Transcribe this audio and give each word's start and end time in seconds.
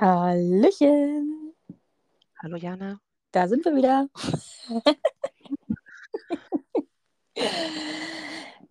Hallöchen. 0.00 1.54
Hallo 2.40 2.56
Jana. 2.56 3.00
Da 3.32 3.48
sind 3.48 3.64
wir 3.64 3.74
wieder. 3.74 4.08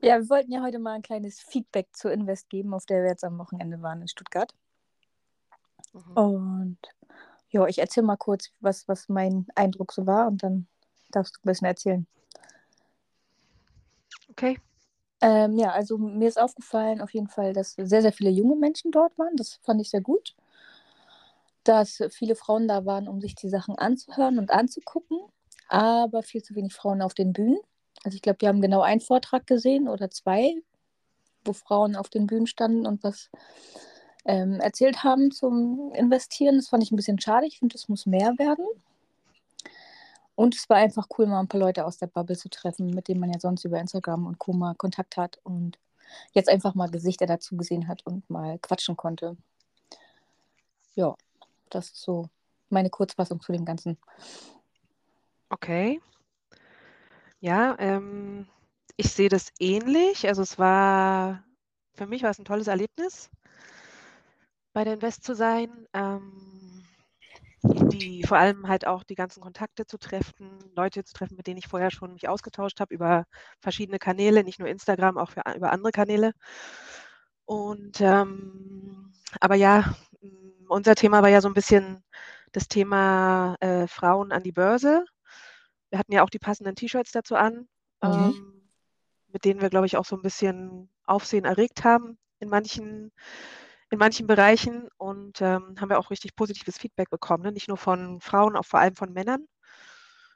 ja, 0.02 0.20
wir 0.20 0.30
wollten 0.30 0.54
ja 0.54 0.62
heute 0.62 0.80
mal 0.80 0.94
ein 0.94 1.02
kleines 1.02 1.42
Feedback 1.42 1.90
zur 1.92 2.14
Invest 2.14 2.50
geben, 2.50 2.74
auf 2.74 2.86
der 2.86 3.04
wir 3.04 3.10
jetzt 3.10 3.26
am 3.26 3.38
Wochenende 3.40 3.82
waren 3.82 4.02
in 4.02 4.08
Stuttgart. 4.08 4.54
Mhm. 5.92 6.12
Und 6.14 6.78
ja, 7.50 7.68
ich 7.68 7.80
erzähle 7.80 8.06
mal 8.06 8.16
kurz, 8.16 8.52
was, 8.62 8.88
was 8.88 9.10
mein 9.10 9.48
Eindruck 9.54 9.92
so 9.92 10.08
war 10.08 10.28
und 10.28 10.44
dann 10.44 10.68
darfst 11.12 11.36
du 11.36 11.40
ein 11.42 11.50
bisschen 11.52 11.68
erzählen. 11.68 12.08
Okay. 14.30 14.62
Ähm, 15.20 15.58
ja, 15.58 15.72
also 15.72 15.98
mir 15.98 16.30
ist 16.30 16.40
aufgefallen 16.40 17.02
auf 17.02 17.14
jeden 17.14 17.28
Fall, 17.28 17.52
dass 17.52 17.74
sehr, 17.74 18.02
sehr 18.02 18.14
viele 18.14 18.30
junge 18.30 18.56
Menschen 18.56 18.92
dort 18.92 19.18
waren. 19.18 19.36
Das 19.36 19.56
fand 19.64 19.82
ich 19.82 19.90
sehr 19.90 20.00
gut. 20.00 20.34
Dass 21.68 22.02
viele 22.12 22.36
Frauen 22.36 22.68
da 22.68 22.86
waren, 22.86 23.08
um 23.10 23.20
sich 23.20 23.36
die 23.36 23.50
Sachen 23.50 23.76
anzuhören 23.76 24.40
und 24.40 24.52
anzugucken, 24.52 25.20
aber 25.68 26.24
viel 26.24 26.42
zu 26.42 26.56
wenig 26.56 26.74
Frauen 26.74 27.02
auf 27.02 27.14
den 27.14 27.34
Bühnen. 27.34 27.60
Also 28.04 28.16
ich 28.16 28.22
glaube, 28.22 28.40
wir 28.42 28.48
haben 28.48 28.62
genau 28.62 28.82
einen 28.82 29.02
Vortrag 29.02 29.46
gesehen 29.48 29.90
oder 29.90 30.10
zwei, 30.10 30.54
wo 31.44 31.52
Frauen 31.52 31.98
auf 31.98 32.10
den 32.10 32.26
Bühnen 32.26 32.48
standen 32.48 32.88
und 32.88 33.04
was 33.04 33.30
ähm, 34.24 34.62
erzählt 34.62 35.04
haben 35.04 35.32
zum 35.32 35.92
Investieren. 35.94 36.56
Das 36.56 36.70
fand 36.70 36.84
ich 36.84 36.92
ein 36.92 36.96
bisschen 36.96 37.20
schade. 37.20 37.48
Ich 37.48 37.60
finde, 37.60 37.76
es 37.76 37.90
muss 37.90 38.06
mehr 38.06 38.38
werden. 38.38 38.66
Und 40.36 40.56
es 40.56 40.70
war 40.70 40.78
einfach 40.78 41.08
cool, 41.18 41.26
mal 41.26 41.40
ein 41.40 41.48
paar 41.48 41.60
Leute 41.60 41.86
aus 41.86 41.98
der 41.98 42.08
Bubble 42.08 42.38
zu 42.38 42.50
treffen, 42.50 42.92
mit 42.92 43.08
denen 43.08 43.20
man 43.20 43.32
ja 43.34 43.40
sonst 43.40 43.66
über 43.66 43.80
Instagram 43.80 44.26
und 44.26 44.38
Co. 44.38 44.54
mal 44.54 44.76
Kontakt 44.76 45.18
hat 45.18 45.40
und 45.44 45.80
jetzt 46.32 46.48
einfach 46.48 46.76
mal 46.76 46.90
Gesichter 46.90 47.26
dazu 47.26 47.58
gesehen 47.58 47.88
hat 47.88 48.06
und 48.06 48.30
mal 48.30 48.60
quatschen 48.60 48.96
konnte. 48.96 49.36
Ja, 50.96 51.16
das 51.70 51.88
ist 51.88 52.02
so 52.02 52.30
meine 52.70 52.90
Kurzfassung 52.90 53.42
zu 53.42 53.52
dem 53.52 53.66
Ganzen. 53.66 53.98
Okay. 55.50 56.02
Ja, 57.40 57.76
ähm, 57.80 58.48
ich 58.96 59.12
sehe 59.12 59.30
das 59.30 59.52
ähnlich. 59.60 60.28
Also 60.28 60.42
es 60.42 60.58
war, 60.60 61.44
für 61.94 62.08
mich 62.08 62.24
war 62.24 62.32
es 62.32 62.40
ein 62.40 62.46
tolles 62.46 62.68
Erlebnis, 62.68 63.30
bei 64.74 64.84
der 64.84 64.96
Invest 64.96 65.24
zu 65.24 65.36
sein. 65.36 65.88
Ähm, 65.94 66.58
die 67.64 68.24
vor 68.24 68.38
allem 68.38 68.68
halt 68.68 68.86
auch 68.86 69.04
die 69.04 69.16
ganzen 69.16 69.42
Kontakte 69.42 69.86
zu 69.86 69.98
treffen, 69.98 70.60
Leute 70.76 71.04
zu 71.04 71.14
treffen, 71.14 71.36
mit 71.36 71.48
denen 71.48 71.58
ich 71.58 71.68
vorher 71.68 71.92
schon 71.92 72.14
mich 72.14 72.30
ausgetauscht 72.30 72.80
habe 72.80 72.94
über 72.94 73.26
verschiedene 73.60 74.00
Kanäle, 74.00 74.44
nicht 74.44 74.60
nur 74.60 74.68
Instagram, 74.68 75.18
auch 75.18 75.32
für, 75.32 75.42
über 75.56 75.72
andere 75.72 75.92
Kanäle. 75.92 76.34
Und 77.46 78.02
ähm, 78.02 79.14
aber 79.40 79.56
ja, 79.56 79.96
unser 80.68 80.96
Thema 80.96 81.22
war 81.22 81.30
ja 81.30 81.42
so 81.42 81.48
ein 81.48 81.54
bisschen 81.54 82.04
das 82.52 82.68
Thema 82.68 83.56
äh, 83.60 83.88
Frauen 83.88 84.32
an 84.32 84.44
die 84.44 84.52
Börse. 84.52 85.06
Wir 85.90 86.00
hatten 86.00 86.14
ja 86.14 86.24
auch 86.24 86.30
die 86.30 86.40
passenden 86.40 86.76
T-Shirts 86.76 87.12
dazu 87.12 87.36
an, 87.36 87.68
mhm. 88.02 88.12
ähm, 88.12 88.70
mit 89.28 89.46
denen 89.46 89.62
wir, 89.62 89.70
glaube 89.70 89.86
ich, 89.86 89.98
auch 89.98 90.06
so 90.06 90.16
ein 90.16 90.22
bisschen 90.22 90.90
Aufsehen 91.06 91.46
erregt 91.46 91.84
haben 91.84 92.18
in 92.40 92.50
manchen 92.50 93.12
in 93.90 94.00
manchen 94.00 94.28
Bereichen 94.28 94.90
und 94.98 95.42
ähm, 95.42 95.76
haben 95.80 95.90
wir 95.90 96.00
auch 96.00 96.12
richtig 96.12 96.36
positives 96.36 96.78
Feedback 96.78 97.10
bekommen. 97.10 97.44
Ne? 97.44 97.52
Nicht 97.54 97.70
nur 97.70 97.78
von 97.78 98.20
Frauen, 98.20 98.58
auch 98.58 98.66
vor 98.66 98.82
allem 98.82 98.96
von 98.96 99.14
Männern. 99.14 99.48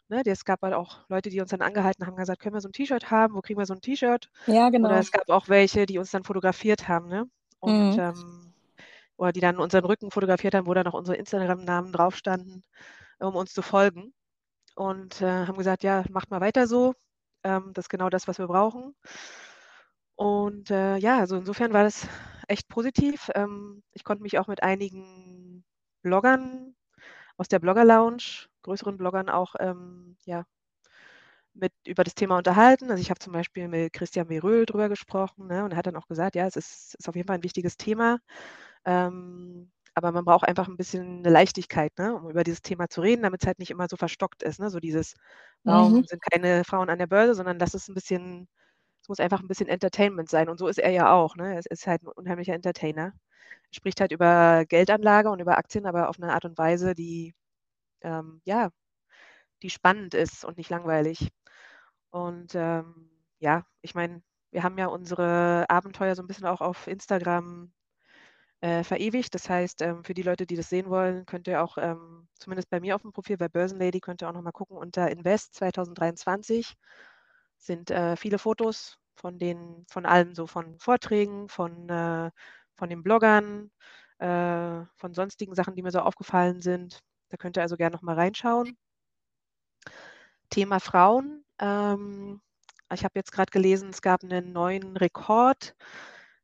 Ne? 0.08 0.22
Es 0.26 0.46
gab 0.46 0.62
halt 0.62 0.74
auch 0.74 1.00
Leute, 1.10 1.30
die 1.30 1.42
uns 1.42 1.52
dann 1.52 1.62
angehalten 1.62 2.06
haben, 2.06 2.16
gesagt, 2.16 2.42
können 2.42 2.56
wir 2.56 2.62
so 2.62 2.70
ein 2.70 2.74
T-Shirt 2.74 3.12
haben? 3.12 3.34
Wo 3.34 3.42
kriegen 3.42 3.60
wir 3.60 3.66
so 3.66 3.74
ein 3.74 3.82
T-Shirt? 3.82 4.30
Ja, 4.48 4.70
genau. 4.70 4.88
Oder 4.88 5.00
es 5.00 5.12
gab 5.12 5.30
auch 5.30 5.50
welche, 5.50 5.86
die 5.86 5.98
uns 5.98 6.12
dann 6.12 6.24
fotografiert 6.24 6.88
haben. 6.88 7.08
Ne? 7.08 7.30
Und 7.60 7.94
mhm. 7.94 8.00
ähm, 8.00 8.51
oder 9.22 9.32
die 9.32 9.40
dann 9.40 9.60
unseren 9.60 9.86
Rücken 9.86 10.10
fotografiert 10.12 10.56
haben, 10.56 10.66
wo 10.68 10.74
dann 10.74 10.88
auch 10.88 10.96
unsere 10.96 11.16
Instagram-Namen 11.18 11.92
drauf 11.94 12.16
standen, 12.16 12.64
um 13.20 13.36
uns 13.36 13.54
zu 13.54 13.62
folgen. 13.62 14.14
Und 14.76 15.22
äh, 15.22 15.46
haben 15.48 15.58
gesagt, 15.58 15.84
ja, 15.84 16.04
macht 16.10 16.32
mal 16.32 16.42
weiter 16.42 16.68
so. 16.68 16.96
Ähm, 17.44 17.72
das 17.74 17.86
ist 17.86 17.90
genau 17.90 18.10
das, 18.10 18.28
was 18.28 18.40
wir 18.40 18.48
brauchen. 18.48 18.96
Und 20.16 20.72
äh, 20.72 20.98
ja, 20.98 21.20
also 21.20 21.38
insofern 21.38 21.74
war 21.74 21.84
das 21.84 22.08
echt 22.48 22.68
positiv. 22.68 23.30
Ähm, 23.36 23.84
ich 23.94 24.04
konnte 24.04 24.24
mich 24.24 24.40
auch 24.40 24.48
mit 24.48 24.64
einigen 24.64 25.64
Bloggern 26.02 26.76
aus 27.38 27.48
der 27.48 27.60
Blogger 27.60 27.86
Lounge, 27.86 28.48
größeren 28.64 28.98
Bloggern 28.98 29.30
auch 29.30 29.56
ähm, 29.60 30.18
ja, 30.26 30.46
mit 31.54 31.74
über 31.86 32.04
das 32.04 32.16
Thema 32.16 32.38
unterhalten. 32.38 32.90
Also 32.90 33.02
ich 33.02 33.10
habe 33.10 33.20
zum 33.20 33.34
Beispiel 33.34 33.68
mit 33.68 33.94
Christian 33.94 34.28
Meröhl 34.28 34.66
drüber 34.66 34.90
gesprochen 34.90 35.48
ne, 35.48 35.64
und 35.64 35.72
er 35.72 35.78
hat 35.78 35.88
dann 35.88 35.96
auch 35.98 36.08
gesagt, 36.08 36.36
ja, 36.36 36.48
es 36.48 36.56
ist, 36.56 36.96
ist 36.96 37.10
auf 37.10 37.16
jeden 37.16 37.28
Fall 37.28 37.38
ein 37.38 37.44
wichtiges 37.44 37.78
Thema. 37.78 38.20
Ähm, 38.86 39.72
aber 39.94 40.12
man 40.12 40.26
braucht 40.26 40.48
einfach 40.48 40.68
ein 40.68 40.78
bisschen 40.78 41.20
eine 41.20 41.30
Leichtigkeit, 41.30 41.92
ne, 41.98 42.16
um 42.16 42.30
über 42.30 42.44
dieses 42.44 42.62
Thema 42.62 42.88
zu 42.90 43.02
reden, 43.02 43.24
damit 43.24 43.42
es 43.42 43.48
halt 43.48 43.60
nicht 43.60 43.72
immer 43.72 43.88
so 43.90 43.98
verstockt 43.98 44.42
ist. 44.44 44.60
Ne? 44.60 44.70
So 44.70 44.80
dieses, 44.80 45.16
warum 45.64 45.94
mhm. 45.98 46.06
sind 46.06 46.22
keine 46.32 46.64
Frauen 46.64 46.90
an 46.90 47.00
der 47.00 47.08
Börse, 47.08 47.36
sondern 47.36 47.60
dass 47.60 47.74
es 47.74 47.88
ein 47.90 47.94
bisschen 47.94 48.48
es 49.02 49.10
muss 49.10 49.20
einfach 49.20 49.42
ein 49.42 49.48
bisschen 49.48 49.68
Entertainment 49.68 50.30
sein. 50.30 50.50
Und 50.50 50.60
so 50.60 50.68
ist 50.68 50.78
er 50.80 50.92
ja 50.92 51.12
auch. 51.12 51.36
Ne? 51.36 51.56
Er 51.56 51.62
ist 51.70 51.88
halt 51.88 52.04
ein 52.04 52.08
unheimlicher 52.08 52.54
Entertainer. 52.54 53.14
Er 53.72 53.74
spricht 53.74 54.00
halt 54.02 54.12
über 54.12 54.66
Geldanlage 54.66 55.30
und 55.32 55.40
über 55.40 55.58
Aktien, 55.58 55.86
aber 55.86 56.10
auf 56.10 56.18
eine 56.22 56.34
Art 56.34 56.46
und 56.46 56.58
Weise, 56.58 56.94
die, 56.96 57.34
ähm, 58.02 58.42
ja, 58.46 58.70
die 59.64 59.70
spannend 59.70 60.14
ist 60.14 60.46
und 60.46 60.58
nicht 60.58 60.70
langweilig. 60.70 61.30
Und 62.12 62.56
ähm, 62.56 63.10
ja, 63.40 63.66
ich 63.82 63.96
meine, 63.96 64.22
wir 64.52 64.64
haben 64.64 64.78
ja 64.78 64.88
unsere 64.88 65.66
Abenteuer 65.70 66.16
so 66.16 66.24
ein 66.24 66.28
bisschen 66.28 66.48
auch 66.48 66.62
auf 66.62 66.88
Instagram 66.88 67.72
äh, 68.62 68.84
verewigt. 68.84 69.36
Das 69.36 69.50
heißt, 69.50 69.82
ähm, 69.82 70.04
für 70.04 70.14
die 70.14 70.24
Leute, 70.24 70.46
die 70.46 70.56
das 70.56 70.70
sehen 70.70 70.90
wollen, 70.90 71.26
könnt 71.26 71.48
ihr 71.48 71.64
auch, 71.64 71.78
ähm, 71.78 72.28
zumindest 72.40 72.70
bei 72.70 72.80
mir 72.80 72.96
auf 72.96 73.02
dem 73.02 73.12
Profil 73.14 73.38
bei 73.38 73.50
Börsenlady, 73.50 74.00
könnt 74.00 74.22
ihr 74.22 74.30
auch 74.30 74.34
nochmal 74.34 74.54
gucken 74.54 74.78
unter 74.78 75.10
Invest 75.12 75.56
2023 75.56 76.76
sind 77.58 77.92
äh, 77.92 78.16
viele 78.18 78.40
Fotos 78.40 78.98
von 79.16 79.38
den, 79.38 79.86
von 79.90 80.06
allem, 80.06 80.34
so 80.36 80.48
von 80.48 80.80
Vorträgen, 80.80 81.48
von, 81.50 81.90
äh, 81.90 82.32
von 82.76 82.90
den 82.90 83.04
Bloggern, 83.04 83.72
äh, 84.20 84.86
von 84.98 85.14
sonstigen 85.14 85.56
Sachen, 85.56 85.76
die 85.76 85.84
mir 85.84 85.92
so 85.92 86.00
aufgefallen 86.00 86.62
sind. 86.62 87.02
Da 87.30 87.38
könnt 87.38 87.58
ihr 87.58 87.62
also 87.62 87.78
gerne 87.78 87.96
noch 87.96 88.02
mal 88.02 88.16
reinschauen. 88.16 88.78
Thema 90.50 90.80
Frauen. 90.80 91.46
Ähm, 91.60 92.42
ich 92.94 93.04
habe 93.04 93.14
jetzt 93.16 93.32
gerade 93.32 93.52
gelesen, 93.52 93.90
es 93.90 94.02
gab 94.02 94.24
einen 94.24 94.52
neuen 94.52 94.98
Rekord. 94.98 95.76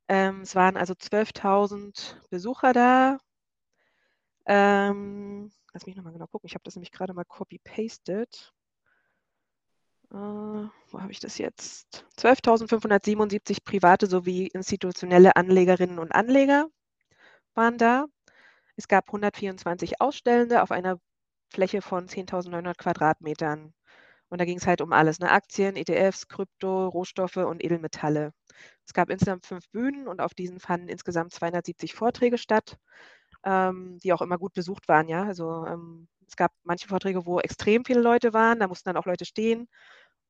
Ähm, 0.09 0.41
es 0.41 0.55
waren 0.55 0.77
also 0.77 0.93
12.000 0.93 2.15
Besucher 2.29 2.73
da. 2.73 3.17
Ähm, 4.45 5.51
lass 5.73 5.85
mich 5.85 5.95
nochmal 5.95 6.13
genau 6.13 6.27
gucken. 6.27 6.47
Ich 6.47 6.53
habe 6.55 6.63
das 6.63 6.75
nämlich 6.75 6.91
gerade 6.91 7.13
mal 7.13 7.25
copy-pasted. 7.25 8.53
Äh, 10.11 10.15
wo 10.15 11.01
habe 11.01 11.11
ich 11.11 11.19
das 11.19 11.37
jetzt? 11.37 12.05
12.577 12.17 13.63
private 13.63 14.07
sowie 14.07 14.47
institutionelle 14.47 15.35
Anlegerinnen 15.35 15.99
und 15.99 16.13
Anleger 16.13 16.67
waren 17.55 17.77
da. 17.77 18.05
Es 18.77 18.87
gab 18.87 19.07
124 19.09 19.99
Ausstellende 20.01 20.61
auf 20.63 20.71
einer 20.71 20.99
Fläche 21.49 21.81
von 21.81 22.07
10.900 22.07 22.75
Quadratmetern. 22.77 23.73
Und 24.29 24.39
da 24.41 24.45
ging 24.45 24.57
es 24.57 24.67
halt 24.67 24.81
um 24.81 24.93
alles, 24.93 25.19
ne? 25.19 25.31
Aktien, 25.31 25.75
ETFs, 25.75 26.27
Krypto, 26.27 26.87
Rohstoffe 26.89 27.37
und 27.37 27.63
Edelmetalle. 27.63 28.33
Es 28.85 28.93
gab 28.93 29.09
insgesamt 29.09 29.45
fünf 29.45 29.69
Bühnen 29.69 30.07
und 30.07 30.21
auf 30.21 30.33
diesen 30.33 30.59
fanden 30.59 30.89
insgesamt 30.89 31.33
270 31.33 31.93
Vorträge 31.93 32.37
statt, 32.37 32.77
ähm, 33.45 33.99
die 34.03 34.13
auch 34.13 34.21
immer 34.21 34.37
gut 34.37 34.53
besucht 34.53 34.87
waren, 34.87 35.07
ja. 35.09 35.23
Also 35.25 35.65
ähm, 35.67 36.07
es 36.27 36.35
gab 36.35 36.51
manche 36.63 36.87
Vorträge, 36.87 37.25
wo 37.25 37.39
extrem 37.39 37.85
viele 37.85 38.01
Leute 38.01 38.33
waren, 38.33 38.59
da 38.59 38.67
mussten 38.67 38.89
dann 38.89 38.97
auch 38.97 39.05
Leute 39.05 39.25
stehen 39.25 39.67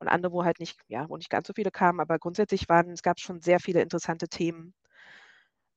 und 0.00 0.08
andere, 0.08 0.32
wo 0.32 0.44
halt 0.44 0.60
nicht, 0.60 0.80
ja, 0.88 1.08
wo 1.08 1.16
nicht 1.16 1.30
ganz 1.30 1.46
so 1.48 1.54
viele 1.54 1.70
kamen, 1.72 2.00
aber 2.00 2.18
grundsätzlich 2.18 2.68
waren, 2.68 2.90
es 2.92 3.02
gab 3.02 3.20
schon 3.20 3.40
sehr 3.42 3.60
viele 3.60 3.82
interessante 3.82 4.28
Themen. 4.28 4.74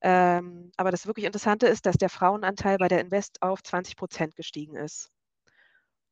Ähm, 0.03 0.71
aber 0.77 0.91
das 0.91 1.07
wirklich 1.07 1.25
Interessante 1.25 1.65
ist, 1.67 1.85
dass 1.87 1.95
der 1.97 2.09
Frauenanteil 2.11 2.77
bei 2.77 2.87
der 2.87 3.01
Invest 3.01 3.41
auf 3.41 3.63
20 3.63 3.95
Prozent 3.97 4.35
gestiegen 4.35 4.75
ist. 4.75 5.09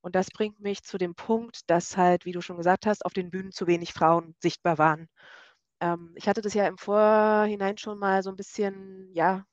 Und 0.01 0.13
das 0.15 0.29
bringt 0.29 0.59
mich 0.59 0.83
zu 0.83 0.97
dem 0.97 1.15
Punkt, 1.15 1.69
dass 1.69 1.95
halt, 1.95 2.25
wie 2.25 2.31
du 2.33 2.41
schon 2.41 2.57
gesagt 2.57 2.85
hast, 2.85 3.05
auf 3.05 3.13
den 3.13 3.29
Bühnen 3.31 3.51
zu 3.53 3.65
wenig 3.67 3.93
Frauen 3.93 4.35
sichtbar 4.41 4.77
waren. 4.77 5.07
Ähm, 5.81 6.11
ich 6.15 6.27
hatte 6.27 6.41
das 6.41 6.53
ja 6.53 6.67
im 6.67 6.77
Vorhinein 6.77 7.77
schon 7.77 7.99
mal 7.99 8.23
so 8.23 8.29
ein 8.29 8.35
bisschen, 8.35 9.11
ja, 9.13 9.45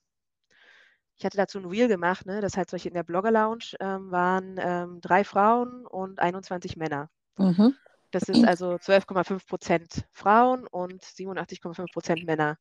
ich 1.19 1.25
hatte 1.25 1.37
dazu 1.37 1.58
ein 1.58 1.64
Reel 1.64 1.88
gemacht, 1.88 2.26
ne, 2.26 2.40
das 2.40 2.56
halt 2.56 2.69
solche 2.70 2.88
in 2.88 2.94
der 2.94 3.02
Blogger 3.02 3.31
Lounge 3.31 3.75
ähm, 3.81 4.11
waren 4.11 4.56
ähm, 4.58 5.00
drei 5.00 5.25
Frauen 5.25 5.87
und 5.87 6.20
21 6.20 6.76
Männer. 6.76 7.08
Mhm. 7.38 7.75
Das 8.11 8.23
sind 8.25 8.46
also 8.46 8.78
12,5 8.78 9.46
Prozent 9.46 10.06
Frauen 10.12 10.67
und 10.67 11.05
87,5 11.05 11.93
Prozent 11.93 12.25
Männer. 12.25 12.56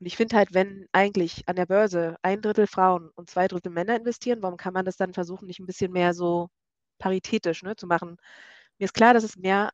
Und 0.00 0.06
ich 0.06 0.16
finde 0.16 0.36
halt, 0.36 0.52
wenn 0.54 0.86
eigentlich 0.92 1.48
an 1.48 1.56
der 1.56 1.66
Börse 1.66 2.16
ein 2.22 2.42
Drittel 2.42 2.66
Frauen 2.66 3.10
und 3.14 3.30
zwei 3.30 3.48
Drittel 3.48 3.72
Männer 3.72 3.96
investieren, 3.96 4.42
warum 4.42 4.56
kann 4.56 4.74
man 4.74 4.84
das 4.84 4.96
dann 4.96 5.14
versuchen, 5.14 5.46
nicht 5.46 5.60
ein 5.60 5.66
bisschen 5.66 5.92
mehr 5.92 6.14
so 6.14 6.48
paritätisch 6.98 7.62
ne, 7.62 7.76
zu 7.76 7.86
machen? 7.86 8.16
Mir 8.78 8.86
ist 8.86 8.94
klar, 8.94 9.14
dass 9.14 9.24
es 9.24 9.36
mehr 9.36 9.70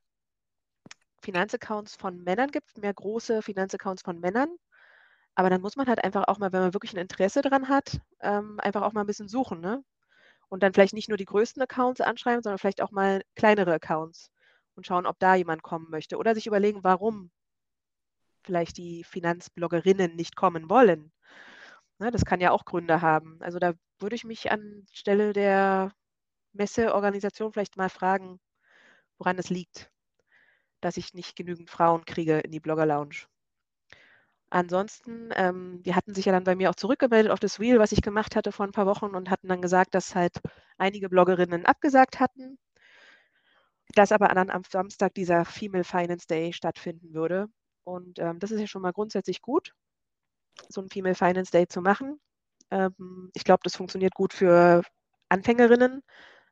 Finanzaccounts 1.24 1.96
von 1.96 2.22
Männern 2.22 2.50
gibt, 2.50 2.78
mehr 2.78 2.94
große 2.94 3.42
Finanzaccounts 3.42 4.02
von 4.02 4.20
Männern. 4.20 4.50
Aber 5.34 5.50
dann 5.50 5.60
muss 5.62 5.76
man 5.76 5.88
halt 5.88 6.04
einfach 6.04 6.28
auch 6.28 6.38
mal, 6.38 6.52
wenn 6.52 6.60
man 6.62 6.74
wirklich 6.74 6.94
ein 6.94 6.98
Interesse 7.00 7.42
dran 7.42 7.68
hat, 7.68 8.00
ähm, 8.20 8.58
einfach 8.60 8.82
auch 8.82 8.92
mal 8.92 9.02
ein 9.02 9.06
bisschen 9.06 9.28
suchen, 9.28 9.60
ne? 9.60 9.84
Und 10.48 10.62
dann 10.62 10.74
vielleicht 10.74 10.94
nicht 10.94 11.08
nur 11.08 11.18
die 11.18 11.24
größten 11.26 11.62
Accounts 11.62 12.00
anschreiben, 12.00 12.42
sondern 12.42 12.58
vielleicht 12.58 12.82
auch 12.82 12.92
mal 12.92 13.22
kleinere 13.36 13.74
Accounts 13.74 14.30
und 14.76 14.86
schauen, 14.86 15.06
ob 15.06 15.18
da 15.18 15.34
jemand 15.36 15.62
kommen 15.62 15.90
möchte 15.90 16.16
oder 16.18 16.34
sich 16.34 16.46
überlegen, 16.46 16.84
warum 16.84 17.30
vielleicht 18.44 18.76
die 18.76 19.04
Finanzbloggerinnen 19.04 20.14
nicht 20.16 20.36
kommen 20.36 20.68
wollen. 20.70 21.12
Ne, 21.98 22.10
das 22.10 22.24
kann 22.24 22.40
ja 22.40 22.50
auch 22.52 22.64
Gründe 22.64 23.02
haben. 23.02 23.38
Also, 23.40 23.58
da 23.58 23.74
würde 24.00 24.16
ich 24.16 24.24
mich 24.24 24.50
anstelle 24.52 25.32
der 25.32 25.92
Messeorganisation 26.52 27.52
vielleicht 27.52 27.76
mal 27.76 27.90
fragen, 27.90 28.40
woran 29.18 29.38
es 29.38 29.50
liegt, 29.50 29.90
dass 30.84 30.96
ich 30.96 31.14
nicht 31.14 31.36
genügend 31.36 31.70
Frauen 31.70 32.04
kriege 32.04 32.40
in 32.40 32.50
die 32.50 32.60
Blogger 32.60 32.86
Lounge. 32.86 33.26
Ansonsten, 34.50 35.30
ähm, 35.34 35.82
die 35.82 35.94
hatten 35.94 36.14
sich 36.14 36.26
ja 36.26 36.32
dann 36.32 36.44
bei 36.44 36.54
mir 36.54 36.70
auch 36.70 36.74
zurückgemeldet 36.76 37.32
auf 37.32 37.40
das 37.40 37.58
Reel, 37.58 37.78
was 37.78 37.92
ich 37.92 38.02
gemacht 38.02 38.36
hatte 38.36 38.52
vor 38.52 38.66
ein 38.66 38.72
paar 38.72 38.86
Wochen 38.86 39.14
und 39.14 39.30
hatten 39.30 39.48
dann 39.48 39.62
gesagt, 39.62 39.94
dass 39.94 40.14
halt 40.14 40.40
einige 40.78 41.08
Bloggerinnen 41.08 41.66
abgesagt 41.66 42.20
hatten, 42.20 42.58
dass 43.94 44.12
aber 44.12 44.28
dann 44.28 44.50
am 44.50 44.62
Samstag 44.70 45.14
dieser 45.14 45.44
Female 45.44 45.84
Finance 45.84 46.26
Day 46.26 46.52
stattfinden 46.52 47.14
würde. 47.14 47.48
Und 47.84 48.18
ähm, 48.18 48.38
das 48.38 48.50
ist 48.50 48.60
ja 48.60 48.66
schon 48.66 48.82
mal 48.82 48.92
grundsätzlich 48.92 49.42
gut, 49.42 49.74
so 50.68 50.80
ein 50.82 50.88
Female 50.88 51.14
Finance 51.14 51.50
Day 51.50 51.66
zu 51.66 51.80
machen. 51.80 52.20
Ähm, 52.70 53.30
ich 53.34 53.44
glaube, 53.44 53.60
das 53.64 53.76
funktioniert 53.76 54.14
gut 54.14 54.32
für 54.32 54.82
Anfängerinnen, 55.28 56.02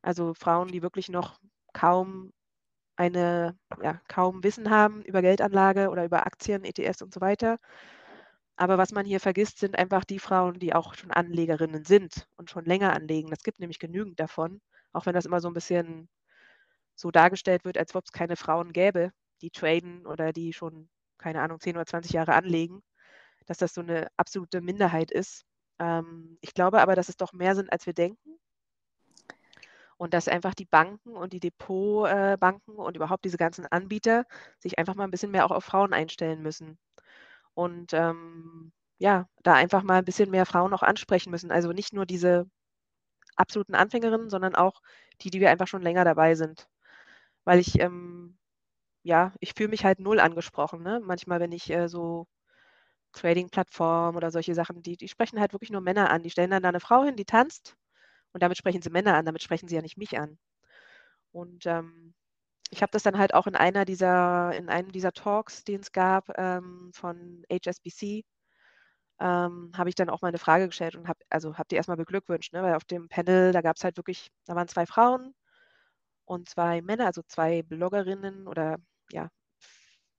also 0.02 0.34
Frauen, 0.34 0.68
die 0.68 0.82
wirklich 0.82 1.08
noch 1.08 1.38
kaum 1.72 2.32
eine, 2.96 3.56
ja, 3.82 4.00
kaum 4.08 4.42
Wissen 4.44 4.70
haben 4.70 5.02
über 5.02 5.22
Geldanlage 5.22 5.90
oder 5.90 6.04
über 6.04 6.26
Aktien, 6.26 6.64
ETFs 6.64 7.02
und 7.02 7.12
so 7.14 7.20
weiter. 7.20 7.58
Aber 8.56 8.78
was 8.78 8.92
man 8.92 9.04
hier 9.06 9.20
vergisst, 9.20 9.58
sind 9.58 9.76
einfach 9.78 10.04
die 10.04 10.18
Frauen, 10.18 10.58
die 10.58 10.74
auch 10.74 10.94
schon 10.94 11.10
Anlegerinnen 11.10 11.84
sind 11.84 12.26
und 12.36 12.50
schon 12.50 12.64
länger 12.64 12.92
anlegen. 12.94 13.30
Das 13.30 13.42
gibt 13.42 13.58
nämlich 13.60 13.78
genügend 13.78 14.20
davon, 14.20 14.60
auch 14.92 15.06
wenn 15.06 15.14
das 15.14 15.26
immer 15.26 15.40
so 15.40 15.48
ein 15.48 15.54
bisschen 15.54 16.08
so 16.94 17.10
dargestellt 17.10 17.64
wird, 17.64 17.78
als 17.78 17.94
ob 17.94 18.04
es 18.06 18.12
keine 18.12 18.36
Frauen 18.36 18.72
gäbe, 18.72 19.12
die 19.42 19.50
traden 19.50 20.06
oder 20.06 20.32
die 20.32 20.52
schon, 20.52 20.88
keine 21.18 21.42
Ahnung, 21.42 21.60
10 21.60 21.76
oder 21.76 21.86
20 21.86 22.12
Jahre 22.12 22.34
anlegen, 22.34 22.82
dass 23.46 23.58
das 23.58 23.74
so 23.74 23.80
eine 23.82 24.08
absolute 24.18 24.60
Minderheit 24.62 25.10
ist. 25.12 25.44
Ähm, 25.80 26.38
ich 26.42 26.54
glaube 26.54 26.80
aber, 26.82 26.96
dass 26.96 27.08
es 27.10 27.16
doch 27.16 27.32
mehr 27.32 27.54
sind, 27.56 27.72
als 27.72 27.86
wir 27.86 27.94
denken. 27.94 28.31
Und 30.02 30.14
dass 30.14 30.26
einfach 30.26 30.54
die 30.54 30.64
Banken 30.64 31.14
und 31.14 31.32
die 31.32 31.38
Depotbanken 31.38 32.74
äh, 32.74 32.76
und 32.80 32.96
überhaupt 32.96 33.24
diese 33.24 33.36
ganzen 33.36 33.66
Anbieter 33.68 34.24
sich 34.58 34.76
einfach 34.76 34.96
mal 34.96 35.04
ein 35.04 35.12
bisschen 35.12 35.30
mehr 35.30 35.46
auch 35.46 35.52
auf 35.52 35.64
Frauen 35.64 35.92
einstellen 35.92 36.42
müssen. 36.42 36.76
Und 37.54 37.92
ähm, 37.94 38.72
ja, 38.98 39.28
da 39.44 39.54
einfach 39.54 39.84
mal 39.84 39.98
ein 39.98 40.04
bisschen 40.04 40.30
mehr 40.30 40.44
Frauen 40.44 40.74
auch 40.74 40.82
ansprechen 40.82 41.30
müssen. 41.30 41.52
Also 41.52 41.70
nicht 41.72 41.92
nur 41.92 42.04
diese 42.04 42.48
absoluten 43.36 43.76
Anfängerinnen, 43.76 44.30
sondern 44.30 44.56
auch 44.56 44.82
die, 45.22 45.30
die 45.30 45.40
wir 45.40 45.50
einfach 45.50 45.68
schon 45.68 45.82
länger 45.82 46.04
dabei 46.04 46.34
sind. 46.34 46.68
Weil 47.44 47.60
ich, 47.60 47.80
ähm, 47.80 48.38
ja, 49.04 49.34
ich 49.40 49.54
fühle 49.54 49.70
mich 49.70 49.84
halt 49.84 50.00
null 50.00 50.20
angesprochen. 50.20 50.82
Ne? 50.82 51.00
Manchmal, 51.04 51.40
wenn 51.40 51.52
ich 51.52 51.70
äh, 51.70 51.88
so 51.88 52.26
Trading-Plattformen 53.12 54.16
oder 54.16 54.30
solche 54.32 54.54
Sachen, 54.54 54.82
die, 54.82 54.96
die 54.96 55.08
sprechen 55.08 55.40
halt 55.40 55.52
wirklich 55.54 55.70
nur 55.70 55.82
Männer 55.82 56.10
an. 56.10 56.22
Die 56.24 56.30
stellen 56.30 56.50
dann 56.50 56.62
da 56.64 56.70
eine 56.70 56.80
Frau 56.80 57.04
hin, 57.04 57.16
die 57.16 57.26
tanzt 57.26 57.76
und 58.32 58.42
damit 58.42 58.58
sprechen 58.58 58.82
sie 58.82 58.90
Männer 58.90 59.14
an, 59.14 59.26
damit 59.26 59.42
sprechen 59.42 59.68
sie 59.68 59.76
ja 59.76 59.82
nicht 59.82 59.98
mich 59.98 60.18
an. 60.18 60.38
Und 61.32 61.66
ähm, 61.66 62.14
ich 62.70 62.82
habe 62.82 62.92
das 62.92 63.02
dann 63.02 63.18
halt 63.18 63.34
auch 63.34 63.46
in 63.46 63.54
einer 63.56 63.84
dieser, 63.84 64.52
in 64.54 64.68
einem 64.68 64.92
dieser 64.92 65.12
Talks, 65.12 65.64
den 65.64 65.80
es 65.80 65.92
gab 65.92 66.30
ähm, 66.38 66.90
von 66.94 67.44
HSBC, 67.50 68.24
ähm, 69.20 69.72
habe 69.76 69.88
ich 69.88 69.94
dann 69.94 70.10
auch 70.10 70.22
mal 70.22 70.28
eine 70.28 70.38
Frage 70.38 70.66
gestellt 70.66 70.96
und 70.96 71.08
habe, 71.08 71.20
also 71.30 71.56
habe 71.56 71.68
die 71.70 71.76
erstmal 71.76 71.96
beglückwünscht, 71.96 72.52
ne? 72.52 72.62
weil 72.62 72.74
auf 72.74 72.84
dem 72.84 73.08
Panel, 73.08 73.52
da 73.52 73.60
gab 73.60 73.76
es 73.76 73.84
halt 73.84 73.96
wirklich, 73.96 74.30
da 74.46 74.54
waren 74.56 74.68
zwei 74.68 74.86
Frauen 74.86 75.34
und 76.24 76.48
zwei 76.48 76.82
Männer, 76.82 77.06
also 77.06 77.22
zwei 77.22 77.62
Bloggerinnen 77.62 78.48
oder 78.48 78.78
ja, 79.10 79.28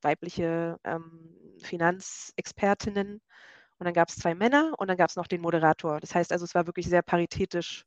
weibliche 0.01 0.77
ähm, 0.83 1.35
Finanzexpertinnen. 1.63 3.21
Und 3.79 3.85
dann 3.85 3.93
gab 3.93 4.09
es 4.09 4.15
zwei 4.15 4.35
Männer 4.35 4.73
und 4.77 4.87
dann 4.87 4.97
gab 4.97 5.09
es 5.09 5.15
noch 5.15 5.27
den 5.27 5.41
Moderator. 5.41 5.99
Das 5.99 6.15
heißt 6.15 6.31
also, 6.31 6.45
es 6.45 6.55
war 6.55 6.67
wirklich 6.67 6.87
sehr 6.87 7.01
paritätisch 7.01 7.85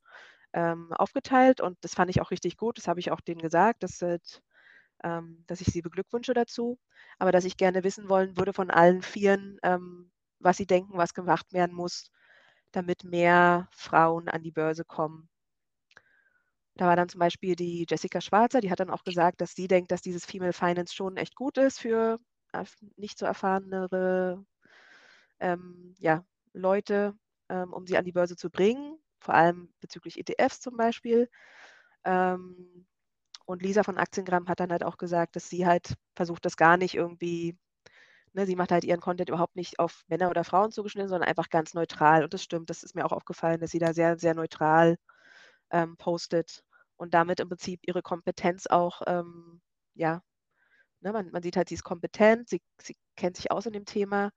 ähm, 0.56 0.92
aufgeteilt 0.94 1.60
und 1.60 1.78
das 1.82 1.94
fand 1.94 2.10
ich 2.10 2.22
auch 2.22 2.32
richtig 2.32 2.56
gut. 2.58 2.78
Das 2.78 2.88
habe 2.88 3.00
ich 3.00 3.12
auch 3.12 3.20
denen 3.20 3.42
gesagt, 3.42 3.84
dass, 3.84 4.02
ähm, 5.04 5.44
dass 5.46 5.60
ich 5.60 5.68
sie 5.68 5.82
beglückwünsche 5.82 6.34
dazu, 6.34 6.78
aber 7.18 7.32
dass 7.32 7.44
ich 7.44 7.56
gerne 7.56 7.84
wissen 7.84 8.08
wollen 8.08 8.36
würde 8.36 8.52
von 8.52 8.70
allen 8.70 9.02
Vieren, 9.02 9.58
ähm, 9.62 10.10
was 10.40 10.56
sie 10.56 10.66
denken, 10.66 10.96
was 10.98 11.14
gemacht 11.14 11.52
werden 11.52 11.74
muss, 11.74 12.10
damit 12.72 13.04
mehr 13.04 13.68
Frauen 13.72 14.28
an 14.28 14.42
die 14.42 14.52
Börse 14.52 14.84
kommen. 14.84 15.28
Da 16.76 16.86
war 16.86 16.96
dann 16.96 17.08
zum 17.08 17.20
Beispiel 17.20 17.56
die 17.56 17.86
Jessica 17.88 18.20
Schwarzer, 18.20 18.60
die 18.60 18.70
hat 18.70 18.80
dann 18.80 18.90
auch 18.90 19.04
gesagt, 19.04 19.40
dass 19.40 19.54
sie 19.54 19.66
denkt, 19.68 19.90
dass 19.90 20.02
dieses 20.02 20.26
Female 20.26 20.52
Finance 20.52 20.94
schon 20.94 21.16
echt 21.16 21.34
gut 21.34 21.58
ist 21.58 21.80
für 21.80 22.18
nicht 22.96 23.18
so 23.18 23.26
erfahrenere 23.26 24.44
ähm, 25.40 25.94
ja, 25.98 26.24
Leute, 26.52 27.14
ähm, 27.48 27.72
um 27.72 27.86
sie 27.86 27.96
an 27.96 28.04
die 28.04 28.12
Börse 28.12 28.36
zu 28.36 28.50
bringen, 28.50 28.98
vor 29.20 29.34
allem 29.34 29.72
bezüglich 29.80 30.18
ETFs 30.18 30.60
zum 30.60 30.76
Beispiel. 30.76 31.28
Ähm, 32.04 32.86
und 33.46 33.62
Lisa 33.62 33.82
von 33.84 33.98
Aktiengramm 33.98 34.48
hat 34.48 34.60
dann 34.60 34.72
halt 34.72 34.84
auch 34.84 34.98
gesagt, 34.98 35.36
dass 35.36 35.48
sie 35.48 35.66
halt 35.66 35.94
versucht, 36.16 36.44
das 36.44 36.56
gar 36.56 36.76
nicht 36.76 36.94
irgendwie, 36.94 37.56
ne, 38.32 38.46
sie 38.46 38.56
macht 38.56 38.72
halt 38.72 38.84
ihren 38.84 39.00
Content 39.00 39.28
überhaupt 39.30 39.56
nicht 39.56 39.78
auf 39.78 40.04
Männer 40.08 40.30
oder 40.30 40.44
Frauen 40.44 40.72
zugeschnitten, 40.72 41.08
sondern 41.08 41.28
einfach 41.28 41.50
ganz 41.50 41.74
neutral. 41.74 42.24
Und 42.24 42.34
das 42.34 42.42
stimmt, 42.42 42.70
das 42.70 42.82
ist 42.82 42.94
mir 42.94 43.06
auch 43.06 43.12
aufgefallen, 43.12 43.60
dass 43.60 43.70
sie 43.70 43.78
da 43.78 43.94
sehr, 43.94 44.18
sehr 44.18 44.34
neutral 44.34 44.96
ähm, 45.70 45.96
postet 45.96 46.64
und 46.96 47.14
damit 47.14 47.40
im 47.40 47.48
Prinzip 47.48 47.80
ihre 47.86 48.02
Kompetenz 48.02 48.66
auch, 48.66 49.02
ähm, 49.06 49.60
ja, 49.94 50.22
ne, 51.00 51.12
man, 51.12 51.30
man, 51.30 51.42
sieht 51.42 51.56
halt, 51.56 51.68
sie 51.68 51.74
ist 51.76 51.84
kompetent, 51.84 52.48
sie, 52.48 52.62
sie 52.80 52.96
kennt 53.16 53.36
sich 53.36 53.50
aus 53.50 53.66
in 53.66 53.72
dem 53.72 53.84
Thema 53.86 54.32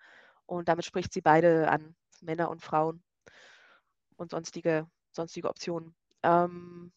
und 0.45 0.69
damit 0.69 0.85
spricht 0.85 1.13
sie 1.13 1.21
beide 1.21 1.69
an, 1.69 1.95
Männer 2.21 2.49
und 2.49 2.61
Frauen 2.61 3.03
und 4.19 4.31
sonstige, 4.31 4.87
sonstige 5.11 5.49
Optionen. 5.49 5.95
Ähm, 6.23 6.91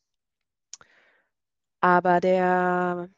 aber 1.81 2.21
der, 2.21 3.09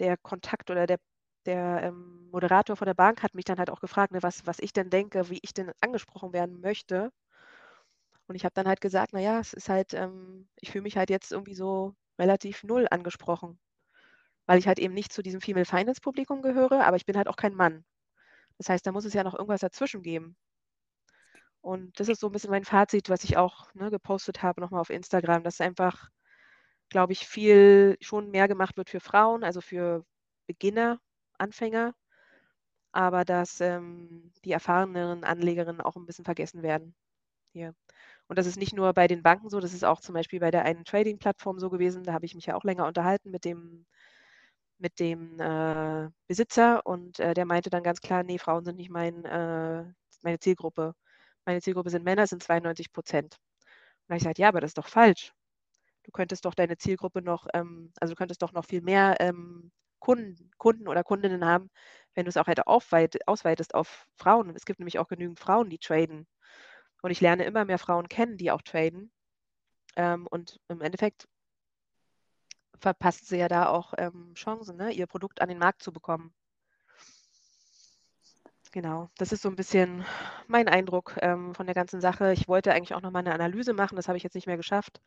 der 0.00 0.16
Kontakt 0.18 0.70
oder 0.70 0.86
der, 0.86 0.98
der 1.46 1.82
ähm, 1.84 2.30
Moderator 2.30 2.76
von 2.76 2.86
der 2.86 2.94
Bank 2.94 3.22
hat 3.24 3.34
mich 3.34 3.44
dann 3.46 3.58
halt 3.58 3.70
auch 3.70 3.80
gefragt, 3.80 4.12
ne, 4.12 4.22
was, 4.22 4.46
was 4.46 4.58
ich 4.60 4.72
denn 4.74 4.90
denke, 4.90 5.30
wie 5.30 5.40
ich 5.42 5.54
denn 5.54 5.72
angesprochen 5.82 6.32
werden 6.32 6.60
möchte. 6.60 7.12
Und 8.28 8.34
ich 8.36 8.44
habe 8.44 8.54
dann 8.54 8.66
halt 8.68 8.80
gesagt, 8.80 9.12
naja, 9.12 9.40
es 9.40 9.52
ist 9.52 9.68
halt, 9.68 9.92
ähm, 9.94 10.48
ich 10.56 10.70
fühle 10.70 10.82
mich 10.82 10.96
halt 10.96 11.10
jetzt 11.10 11.32
irgendwie 11.32 11.54
so 11.54 11.94
relativ 12.18 12.62
null 12.64 12.86
angesprochen, 12.90 13.58
weil 14.46 14.58
ich 14.60 14.68
halt 14.68 14.78
eben 14.80 14.94
nicht 14.94 15.12
zu 15.12 15.22
diesem 15.22 15.40
Female 15.42 15.66
Finance 15.66 16.00
Publikum 16.02 16.42
gehöre, 16.42 16.86
aber 16.86 16.96
ich 16.96 17.06
bin 17.06 17.16
halt 17.18 17.28
auch 17.28 17.36
kein 17.36 17.54
Mann. 17.54 17.84
Das 18.58 18.68
heißt, 18.70 18.86
da 18.86 18.92
muss 18.92 19.04
es 19.06 19.14
ja 19.14 19.24
noch 19.24 19.34
irgendwas 19.34 19.60
dazwischen 19.62 20.02
geben. 20.02 20.36
Und 21.62 21.98
das 22.00 22.08
ist 22.08 22.20
so 22.20 22.28
ein 22.28 22.32
bisschen 22.32 22.50
mein 22.50 22.64
Fazit, 22.64 23.10
was 23.10 23.24
ich 23.24 23.36
auch 23.36 23.72
ne, 23.74 23.90
gepostet 23.90 24.42
habe 24.42 24.60
nochmal 24.60 24.80
auf 24.80 24.90
Instagram, 24.90 25.42
dass 25.44 25.60
einfach, 25.60 26.08
glaube 26.90 27.12
ich, 27.14 27.26
viel 27.26 27.96
schon 28.00 28.30
mehr 28.30 28.48
gemacht 28.48 28.76
wird 28.76 28.90
für 28.90 29.00
Frauen, 29.00 29.44
also 29.44 29.60
für 29.60 30.04
Beginner, 30.46 31.00
Anfänger, 31.38 31.94
aber 32.92 33.24
dass 33.24 33.60
ähm, 33.60 34.32
die 34.44 34.52
erfahreneren 34.52 35.24
Anlegerinnen 35.24 35.80
auch 35.80 35.96
ein 35.96 36.06
bisschen 36.06 36.24
vergessen 36.24 36.62
werden 36.62 36.94
hier. 37.52 37.74
Und 38.28 38.38
das 38.38 38.46
ist 38.46 38.58
nicht 38.58 38.74
nur 38.74 38.92
bei 38.94 39.08
den 39.08 39.22
Banken 39.22 39.50
so, 39.50 39.60
das 39.60 39.74
ist 39.74 39.84
auch 39.84 40.00
zum 40.00 40.14
Beispiel 40.14 40.40
bei 40.40 40.50
der 40.52 40.64
einen 40.64 40.84
Trading-Plattform 40.86 41.58
so 41.60 41.70
gewesen. 41.70 42.04
Da 42.04 42.12
habe 42.14 42.26
ich 42.26 42.34
mich 42.36 42.46
ja 42.46 42.56
auch 42.56 42.64
länger 42.64 42.86
unterhalten 42.86 43.30
mit 43.32 43.44
dem, 43.44 43.86
mit 44.78 44.98
dem 45.00 45.38
äh, 45.40 46.08
Besitzer 46.28 46.86
und 46.86 47.20
äh, 47.20 47.34
der 47.34 47.46
meinte 47.46 47.70
dann 47.70 47.82
ganz 47.82 48.00
klar, 48.00 48.22
nee, 48.24 48.38
Frauen 48.38 48.64
sind 48.64 48.76
nicht 48.76 48.90
mein, 48.90 49.24
äh, 49.24 49.84
meine 50.22 50.38
Zielgruppe. 50.40 50.94
Meine 51.44 51.60
Zielgruppe 51.60 51.90
sind 51.90 52.04
Männer, 52.04 52.26
sind 52.26 52.42
92 52.42 52.92
Prozent. 52.92 53.36
Und 53.36 54.08
da 54.08 54.12
habe 54.14 54.16
ich 54.18 54.22
gesagt, 54.22 54.38
ja, 54.38 54.48
aber 54.48 54.60
das 54.60 54.70
ist 54.70 54.78
doch 54.78 54.88
falsch. 54.88 55.32
Du 56.04 56.10
könntest 56.12 56.44
doch 56.44 56.54
deine 56.54 56.76
Zielgruppe 56.76 57.22
noch, 57.22 57.46
ähm, 57.54 57.92
also 58.00 58.14
du 58.14 58.18
könntest 58.18 58.42
doch 58.42 58.52
noch 58.52 58.64
viel 58.64 58.82
mehr 58.82 59.16
ähm, 59.20 59.70
Kunden, 60.00 60.50
Kunden 60.58 60.88
oder 60.88 61.04
Kundinnen 61.04 61.44
haben, 61.44 61.70
wenn 62.14 62.24
du 62.24 62.30
es 62.30 62.36
auch 62.36 62.46
halt 62.46 62.66
aufweit, 62.66 63.18
ausweitest 63.28 63.74
auf 63.74 64.06
Frauen. 64.16 64.54
Es 64.56 64.64
gibt 64.64 64.80
nämlich 64.80 64.98
auch 64.98 65.08
genügend 65.08 65.38
Frauen, 65.38 65.70
die 65.70 65.78
traden. 65.78 66.26
Und 67.02 67.10
ich 67.10 67.20
lerne 67.20 67.44
immer 67.44 67.64
mehr 67.64 67.78
Frauen 67.78 68.08
kennen, 68.08 68.36
die 68.36 68.50
auch 68.50 68.62
traden. 68.62 69.12
Ähm, 69.96 70.26
und 70.28 70.60
im 70.68 70.80
Endeffekt 70.80 71.28
verpassen 72.80 73.26
sie 73.26 73.38
ja 73.38 73.48
da 73.48 73.68
auch 73.68 73.94
ähm, 73.98 74.34
Chancen, 74.34 74.76
ne, 74.76 74.90
ihr 74.92 75.06
Produkt 75.06 75.40
an 75.42 75.48
den 75.48 75.58
Markt 75.58 75.82
zu 75.82 75.92
bekommen. 75.92 76.34
Genau, 78.72 79.10
das 79.18 79.32
ist 79.32 79.42
so 79.42 79.48
ein 79.48 79.56
bisschen 79.56 80.04
mein 80.46 80.68
Eindruck 80.68 81.16
ähm, 81.22 81.54
von 81.54 81.66
der 81.66 81.74
ganzen 81.74 82.00
Sache. 82.00 82.32
Ich 82.32 82.46
wollte 82.48 82.72
eigentlich 82.72 82.94
auch 82.94 83.00
noch 83.00 83.10
mal 83.10 83.18
eine 83.20 83.34
Analyse 83.34 83.72
machen, 83.72 83.96
das 83.96 84.06
habe 84.08 84.16
ich 84.16 84.22
jetzt 84.24 84.34
nicht 84.34 84.46
mehr 84.46 84.56
geschafft, 84.56 85.00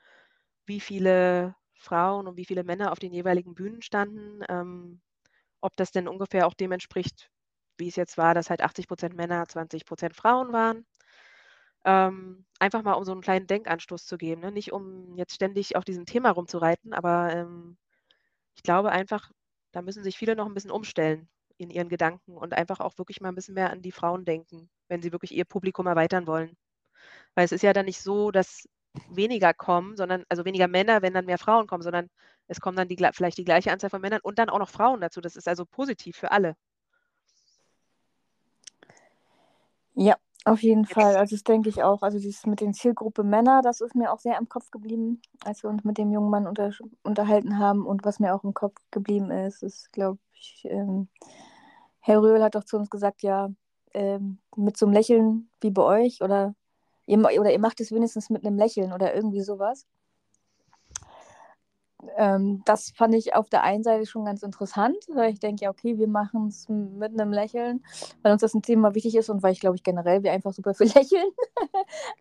wie 0.65 0.79
viele 0.82 1.55
Frauen 1.75 2.27
und 2.27 2.38
wie 2.38 2.46
viele 2.46 2.63
Männer 2.63 2.91
auf 2.91 3.00
den 3.00 3.13
jeweiligen 3.13 3.55
Bühnen 3.55 3.82
standen, 3.82 4.43
ähm, 4.50 5.01
ob 5.62 5.75
das 5.77 5.91
denn 5.91 6.08
ungefähr 6.10 6.48
auch 6.48 6.53
dem 6.55 6.72
entspricht, 6.74 7.32
wie 7.77 7.89
es 7.89 7.96
jetzt 7.98 8.17
war, 8.17 8.34
dass 8.36 8.50
halt 8.51 8.62
80 8.63 8.88
Prozent 8.88 9.15
Männer, 9.15 9.48
20 9.48 9.86
Prozent 9.86 10.15
Frauen 10.15 10.53
waren. 10.53 10.86
Ähm, 11.86 12.46
einfach 12.60 12.82
mal 12.84 12.93
um 12.93 13.03
so 13.05 13.12
einen 13.12 13.22
kleinen 13.22 13.48
Denkanstoß 13.48 14.05
zu 14.05 14.17
geben. 14.17 14.41
Ne? 14.41 14.51
Nicht 14.51 14.72
um 14.72 15.15
jetzt 15.17 15.34
ständig 15.36 15.75
auf 15.75 15.84
diesem 15.86 16.05
Thema 16.05 16.32
rumzureiten, 16.32 16.93
aber 16.93 17.34
ähm, 17.34 17.77
ich 18.55 18.63
glaube 18.63 18.91
einfach, 18.91 19.32
da 19.74 19.82
müssen 19.84 20.03
sich 20.03 20.17
viele 20.17 20.36
noch 20.36 20.48
ein 20.48 20.53
bisschen 20.55 20.72
umstellen 20.72 21.29
in 21.57 21.69
ihren 21.69 21.89
Gedanken 21.89 22.38
und 22.38 22.53
einfach 22.53 22.79
auch 22.79 22.98
wirklich 22.98 23.22
mal 23.22 23.29
ein 23.29 23.36
bisschen 23.36 23.55
mehr 23.55 23.72
an 23.72 23.81
die 23.81 23.91
Frauen 23.91 24.25
denken, 24.25 24.69
wenn 24.88 25.01
sie 25.01 25.12
wirklich 25.12 25.33
ihr 25.33 25.45
Publikum 25.45 25.88
erweitern 25.88 26.27
wollen. 26.27 26.57
Weil 27.36 27.45
es 27.45 27.51
ist 27.51 27.63
ja 27.63 27.74
dann 27.74 27.86
nicht 27.86 28.01
so, 28.01 28.31
dass 28.31 28.67
weniger 29.10 29.53
kommen, 29.53 29.95
sondern 29.98 30.24
also 30.29 30.45
weniger 30.45 30.67
Männer, 30.67 31.01
wenn 31.01 31.13
dann 31.13 31.25
mehr 31.25 31.38
Frauen 31.38 31.67
kommen, 31.67 31.83
sondern 31.83 32.10
es 32.48 32.60
kommen 32.60 32.77
dann 32.77 32.88
die, 32.88 32.98
vielleicht 33.13 33.38
die 33.38 33.45
gleiche 33.45 33.72
Anzahl 33.72 33.89
von 33.89 34.01
Männern 34.01 34.22
und 34.22 34.39
dann 34.39 34.50
auch 34.50 34.60
noch 34.60 34.69
Frauen 34.69 35.01
dazu. 35.01 35.22
Das 35.22 35.36
ist 35.36 35.48
also 35.48 35.65
positiv 35.65 36.17
für 36.17 36.31
alle. 36.31 36.55
Ja, 39.95 40.17
auf 40.46 40.62
jeden 40.62 40.86
Fall. 40.86 41.16
Also 41.16 41.36
das 41.36 41.44
denke 41.44 41.70
ich 41.70 41.84
auch. 41.84 42.02
Also 42.02 42.20
dieses 42.20 42.46
mit 42.46 42.60
den 42.60 42.74
Zielgruppe 42.74 43.24
Männer, 43.24 43.62
das 43.62 43.82
ist 43.82 43.96
mir 43.96 44.12
auch 44.12 44.20
sehr 44.20 44.38
im 44.38 44.50
Kopf 44.50 44.72
geblieben, 44.72 45.22
als 45.46 45.64
wir 45.64 45.70
uns 45.70 45.84
mit 45.84 45.98
dem 45.98 46.12
jungen 46.12 46.30
Mann 46.30 46.48
unter, 46.48 46.72
unterhalten 47.04 47.60
haben. 47.60 47.86
Und 47.86 48.04
was 48.04 48.20
mir 48.20 48.36
auch 48.36 48.44
im 48.44 48.54
Kopf 48.54 48.76
geblieben 48.92 49.32
ist, 49.32 49.64
ist, 49.64 49.92
glaube 49.94 50.20
ich, 50.34 50.66
ähm, 50.70 51.08
Herr 52.02 52.22
Röhl 52.22 52.44
hat 52.44 52.56
doch 52.56 52.66
zu 52.66 52.78
uns 52.78 52.90
gesagt, 52.90 53.24
ja, 53.24 53.50
ähm, 53.94 54.40
mit 54.56 54.78
so 54.78 54.86
einem 54.86 54.94
Lächeln 54.94 55.50
wie 55.62 55.72
bei 55.72 55.84
euch 55.84 56.22
oder 56.22 56.56
ihr, 57.06 57.20
oder 57.20 57.52
ihr 57.52 57.60
macht 57.60 57.80
es 57.80 57.92
wenigstens 57.92 58.30
mit 58.30 58.46
einem 58.46 58.58
Lächeln 58.58 58.92
oder 58.94 59.16
irgendwie 59.16 59.42
sowas. 59.42 59.88
Ähm, 62.17 62.62
das 62.65 62.91
fand 62.95 63.15
ich 63.15 63.36
auf 63.36 63.50
der 63.50 63.63
einen 63.63 63.83
Seite 63.83 64.05
schon 64.05 64.25
ganz 64.25 64.43
interessant, 64.43 64.98
weil 65.13 65.31
ich 65.31 65.39
denke, 65.39 65.65
ja, 65.65 65.69
okay, 65.69 65.98
wir 65.98 66.07
machen 66.07 66.48
es 66.48 66.67
mit 66.69 67.12
einem 67.13 67.31
Lächeln, 67.31 67.83
weil 68.22 68.33
uns 68.33 68.41
das 68.41 68.53
ein 68.53 68.62
Thema 68.62 68.95
wichtig 68.95 69.15
ist 69.15 69.29
und 69.29 69.43
weil 69.43 69.53
ich 69.53 69.60
glaube 69.60 69.75
ich 69.75 69.83
generell 69.83 70.24
wir 70.24 70.31
einfach 70.31 70.53
super 70.53 70.74
viel 70.74 70.88
lächeln. 70.95 71.31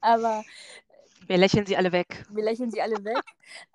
Aber 0.00 0.42
wir 1.26 1.36
lächeln 1.38 1.66
sie 1.66 1.76
alle 1.76 1.92
weg. 1.92 2.24
Wir 2.30 2.44
lächeln 2.44 2.70
sie 2.70 2.82
alle 2.82 3.04
weg. 3.04 3.22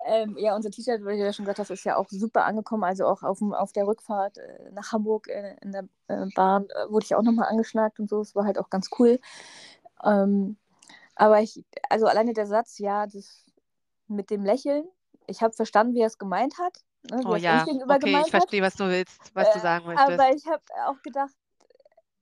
ähm, 0.06 0.36
ja, 0.38 0.54
unser 0.54 0.70
T-Shirt, 0.70 1.00
wie 1.02 1.16
du 1.16 1.24
ja 1.24 1.32
schon 1.32 1.44
gesagt 1.44 1.58
hast, 1.58 1.70
ist 1.70 1.84
ja 1.84 1.96
auch 1.96 2.08
super 2.08 2.44
angekommen. 2.44 2.84
Also 2.84 3.06
auch 3.06 3.22
auf, 3.22 3.40
auf 3.40 3.72
der 3.72 3.86
Rückfahrt 3.86 4.38
äh, 4.38 4.70
nach 4.72 4.92
Hamburg 4.92 5.28
äh, 5.28 5.56
in 5.62 5.72
der 5.72 5.84
äh, 6.08 6.26
Bahn 6.34 6.66
äh, 6.66 6.90
wurde 6.90 7.04
ich 7.04 7.14
auch 7.14 7.22
nochmal 7.22 7.48
angeschnackt 7.48 8.00
und 8.00 8.10
so. 8.10 8.20
Es 8.20 8.34
war 8.34 8.44
halt 8.44 8.58
auch 8.58 8.70
ganz 8.70 8.90
cool. 8.98 9.18
Ähm, 10.04 10.56
aber 11.14 11.40
ich, 11.40 11.64
also 11.88 12.06
alleine 12.06 12.32
der 12.32 12.46
Satz, 12.46 12.78
ja, 12.78 13.06
das 13.06 13.44
mit 14.06 14.30
dem 14.30 14.44
Lächeln, 14.44 14.84
ich 15.28 15.42
habe 15.42 15.52
verstanden, 15.52 15.94
wie 15.94 16.00
er 16.00 16.08
es 16.08 16.18
gemeint 16.18 16.58
hat. 16.58 16.78
Ne, 17.10 17.22
oh 17.24 17.36
ja, 17.36 17.62
okay, 17.62 18.22
ich 18.24 18.30
verstehe, 18.30 18.62
was 18.62 18.74
du 18.74 18.88
willst, 18.88 19.30
was 19.34 19.52
du 19.52 19.60
sagen 19.60 19.86
möchtest. 19.86 20.10
Aber 20.10 20.34
ich 20.34 20.46
habe 20.46 20.62
auch 20.86 21.00
gedacht, 21.02 21.34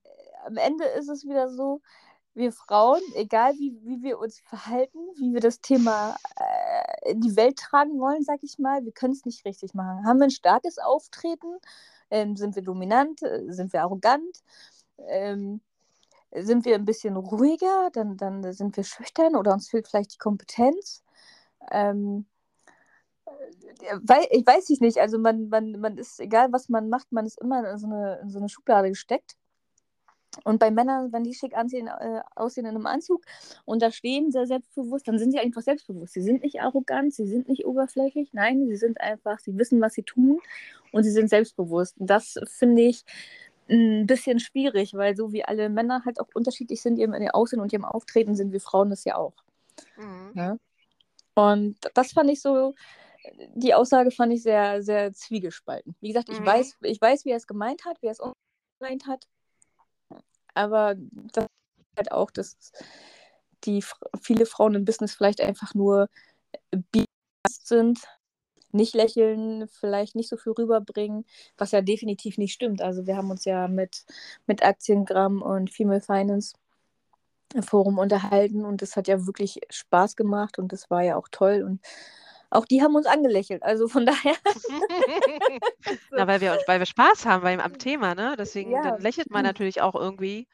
äh, 0.05 0.47
am 0.47 0.57
Ende 0.57 0.85
ist 0.85 1.09
es 1.09 1.25
wieder 1.25 1.49
so, 1.49 1.81
wir 2.35 2.53
Frauen, 2.53 3.01
egal 3.15 3.55
wie, 3.55 3.79
wie 3.83 4.03
wir 4.03 4.19
uns 4.19 4.41
verhalten, 4.41 4.99
wie 5.17 5.33
wir 5.33 5.41
das 5.41 5.61
Thema 5.61 6.17
äh, 6.39 7.13
in 7.13 7.21
die 7.23 7.35
Welt 7.35 7.57
tragen 7.57 7.99
wollen, 7.99 8.23
sag 8.23 8.41
ich 8.43 8.59
mal, 8.59 8.85
wir 8.85 8.93
können 8.93 9.15
es 9.15 9.25
nicht 9.25 9.47
richtig 9.47 9.73
machen. 9.73 10.07
Haben 10.07 10.19
wir 10.19 10.25
ein 10.25 10.31
starkes 10.31 10.77
Auftreten? 10.79 11.59
Ähm, 12.11 12.37
sind 12.37 12.55
wir 12.55 12.63
dominant? 12.63 13.23
Äh, 13.23 13.45
sind 13.49 13.73
wir 13.73 13.81
arrogant? 13.83 14.43
Ähm, 15.09 15.63
sind 16.33 16.67
wir 16.67 16.75
ein 16.75 16.85
bisschen 16.85 17.17
ruhiger? 17.17 17.89
Dann, 17.95 18.19
dann 18.19 18.53
sind 18.53 18.77
wir 18.77 18.85
schüchtern 18.85 19.35
oder 19.37 19.55
uns 19.55 19.71
fehlt 19.71 19.89
vielleicht 19.89 20.15
die 20.15 20.19
Kompetenz? 20.19 21.03
Ähm, 21.71 22.27
weil, 24.03 24.27
ich 24.31 24.47
weiß 24.47 24.71
ich 24.71 24.81
nicht, 24.81 24.99
also 24.99 25.19
man, 25.19 25.49
man, 25.49 25.73
man 25.81 25.99
ist, 25.99 26.21
egal 26.21 26.53
was 26.53 26.69
man 26.69 26.89
macht, 26.89 27.11
man 27.13 27.27
ist 27.27 27.41
immer 27.41 27.69
in 27.71 27.79
so 27.79 27.87
eine, 27.87 28.21
in 28.23 28.31
so 28.31 28.39
eine 28.39 28.49
Schublade 28.49 28.89
gesteckt. 28.89 29.37
Und 30.45 30.59
bei 30.59 30.71
Männern, 30.71 31.13
wenn 31.13 31.25
die 31.25 31.35
schick 31.35 31.57
ansehen, 31.57 31.87
äh, 31.87 32.21
aussehen 32.35 32.67
in 32.67 32.75
einem 32.75 32.87
Anzug 32.87 33.23
und 33.65 33.81
da 33.81 33.91
stehen 33.91 34.31
sehr 34.31 34.47
selbstbewusst, 34.47 35.09
dann 35.09 35.19
sind 35.19 35.33
sie 35.33 35.39
einfach 35.39 35.63
selbstbewusst. 35.63 36.13
Sie 36.13 36.21
sind 36.21 36.43
nicht 36.43 36.61
arrogant, 36.61 37.15
sie 37.15 37.27
sind 37.27 37.49
nicht 37.49 37.65
oberflächlich, 37.65 38.31
nein, 38.33 38.67
sie 38.67 38.77
sind 38.77 39.01
einfach, 39.01 39.39
sie 39.39 39.57
wissen, 39.57 39.81
was 39.81 39.95
sie 39.95 40.03
tun 40.03 40.41
und 40.93 41.05
sie 41.05 41.11
sind 41.11 41.31
selbstbewusst. 41.31 41.99
Und 41.99 42.09
das 42.09 42.39
finde 42.47 42.83
ich 42.83 43.05
ein 43.69 44.07
bisschen 44.07 44.39
schwierig, 44.39 44.95
weil 44.95 45.17
so 45.17 45.33
wie 45.33 45.45
alle 45.45 45.69
Männer 45.71 46.05
halt 46.05 46.21
auch 46.21 46.29
unterschiedlich 46.35 46.83
sind, 46.83 46.99
in 46.99 47.13
ihrem 47.15 47.31
Aussehen 47.31 47.61
und 47.61 47.73
ihrem 47.73 47.85
Auftreten, 47.87 48.37
sind 48.37 48.53
wir 48.53 48.61
Frauen 48.61 48.91
das 48.91 49.05
ja 49.05 49.17
auch. 49.17 49.35
Mhm. 49.97 50.33
Ja? 50.35 50.59
Und 51.35 51.77
das 51.95 52.13
fand 52.13 52.31
ich 52.31 52.41
so, 52.41 52.75
die 53.55 53.75
Aussage 53.75 54.11
fand 54.11 54.33
ich 54.33 54.43
sehr, 54.43 54.83
sehr 54.83 55.13
zwiegespalten. 55.13 55.97
Wie 56.01 56.09
gesagt, 56.09 56.29
ich, 56.29 56.41
mhm. 56.41 56.47
weiß, 56.47 56.77
ich 56.83 57.01
weiß, 57.01 57.25
wie 57.25 57.31
er 57.31 57.37
es 57.37 57.47
gemeint 57.47 57.85
hat, 57.85 58.01
wie 58.03 58.07
er 58.07 58.13
es 58.13 58.21
gemeint 58.79 59.07
hat. 59.07 59.27
Aber 60.55 60.95
das 60.97 61.45
ist 61.45 61.97
halt 61.97 62.13
auch, 62.13 62.31
dass 62.31 62.73
die 63.65 63.85
viele 64.21 64.47
Frauen 64.47 64.75
im 64.75 64.85
Business 64.85 65.15
vielleicht 65.15 65.41
einfach 65.41 65.75
nur 65.75 66.09
sind, 67.49 68.01
nicht 68.73 68.95
lächeln, 68.95 69.69
vielleicht 69.69 70.15
nicht 70.15 70.29
so 70.29 70.37
viel 70.37 70.53
rüberbringen, 70.53 71.25
was 71.57 71.73
ja 71.73 71.81
definitiv 71.81 72.39
nicht 72.39 72.53
stimmt. 72.53 72.83
Also 72.83 73.07
wir 73.07 73.17
haben 73.17 73.31
uns 73.31 73.45
ja 73.45 73.69
mit, 73.69 74.05
mit 74.47 74.65
Aktiengramm 74.65 75.43
und 75.43 75.71
Female 75.71 76.01
Finance 76.01 76.55
Forum 77.63 77.99
unterhalten 77.99 78.65
und 78.65 78.83
das 78.83 78.97
hat 78.97 79.09
ja 79.09 79.27
wirklich 79.27 79.61
Spaß 79.71 80.17
gemacht 80.17 80.59
und 80.59 80.73
das 80.73 80.91
war 80.91 81.03
ja 81.03 81.17
auch 81.17 81.29
toll 81.31 81.63
und 81.63 81.81
auch 82.51 82.65
die 82.65 82.83
haben 82.83 82.95
uns 82.95 83.07
angelächelt. 83.07 83.63
Also 83.63 83.89
von 83.89 84.07
daher. 84.07 84.37
Na, 86.11 86.27
weil 86.27 86.41
wir, 86.41 86.59
weil 86.67 86.79
wir 86.79 86.87
Spaß 86.87 87.27
haben 87.27 87.43
weil, 87.43 87.61
am 87.61 87.79
Thema, 87.79 88.15
ne? 88.15 88.37
Deswegen 88.39 88.73
ja. 88.73 88.97
lächelt 88.97 89.31
man 89.31 89.45
natürlich 89.45 89.81
auch 89.81 89.95
irgendwie. 89.95 90.49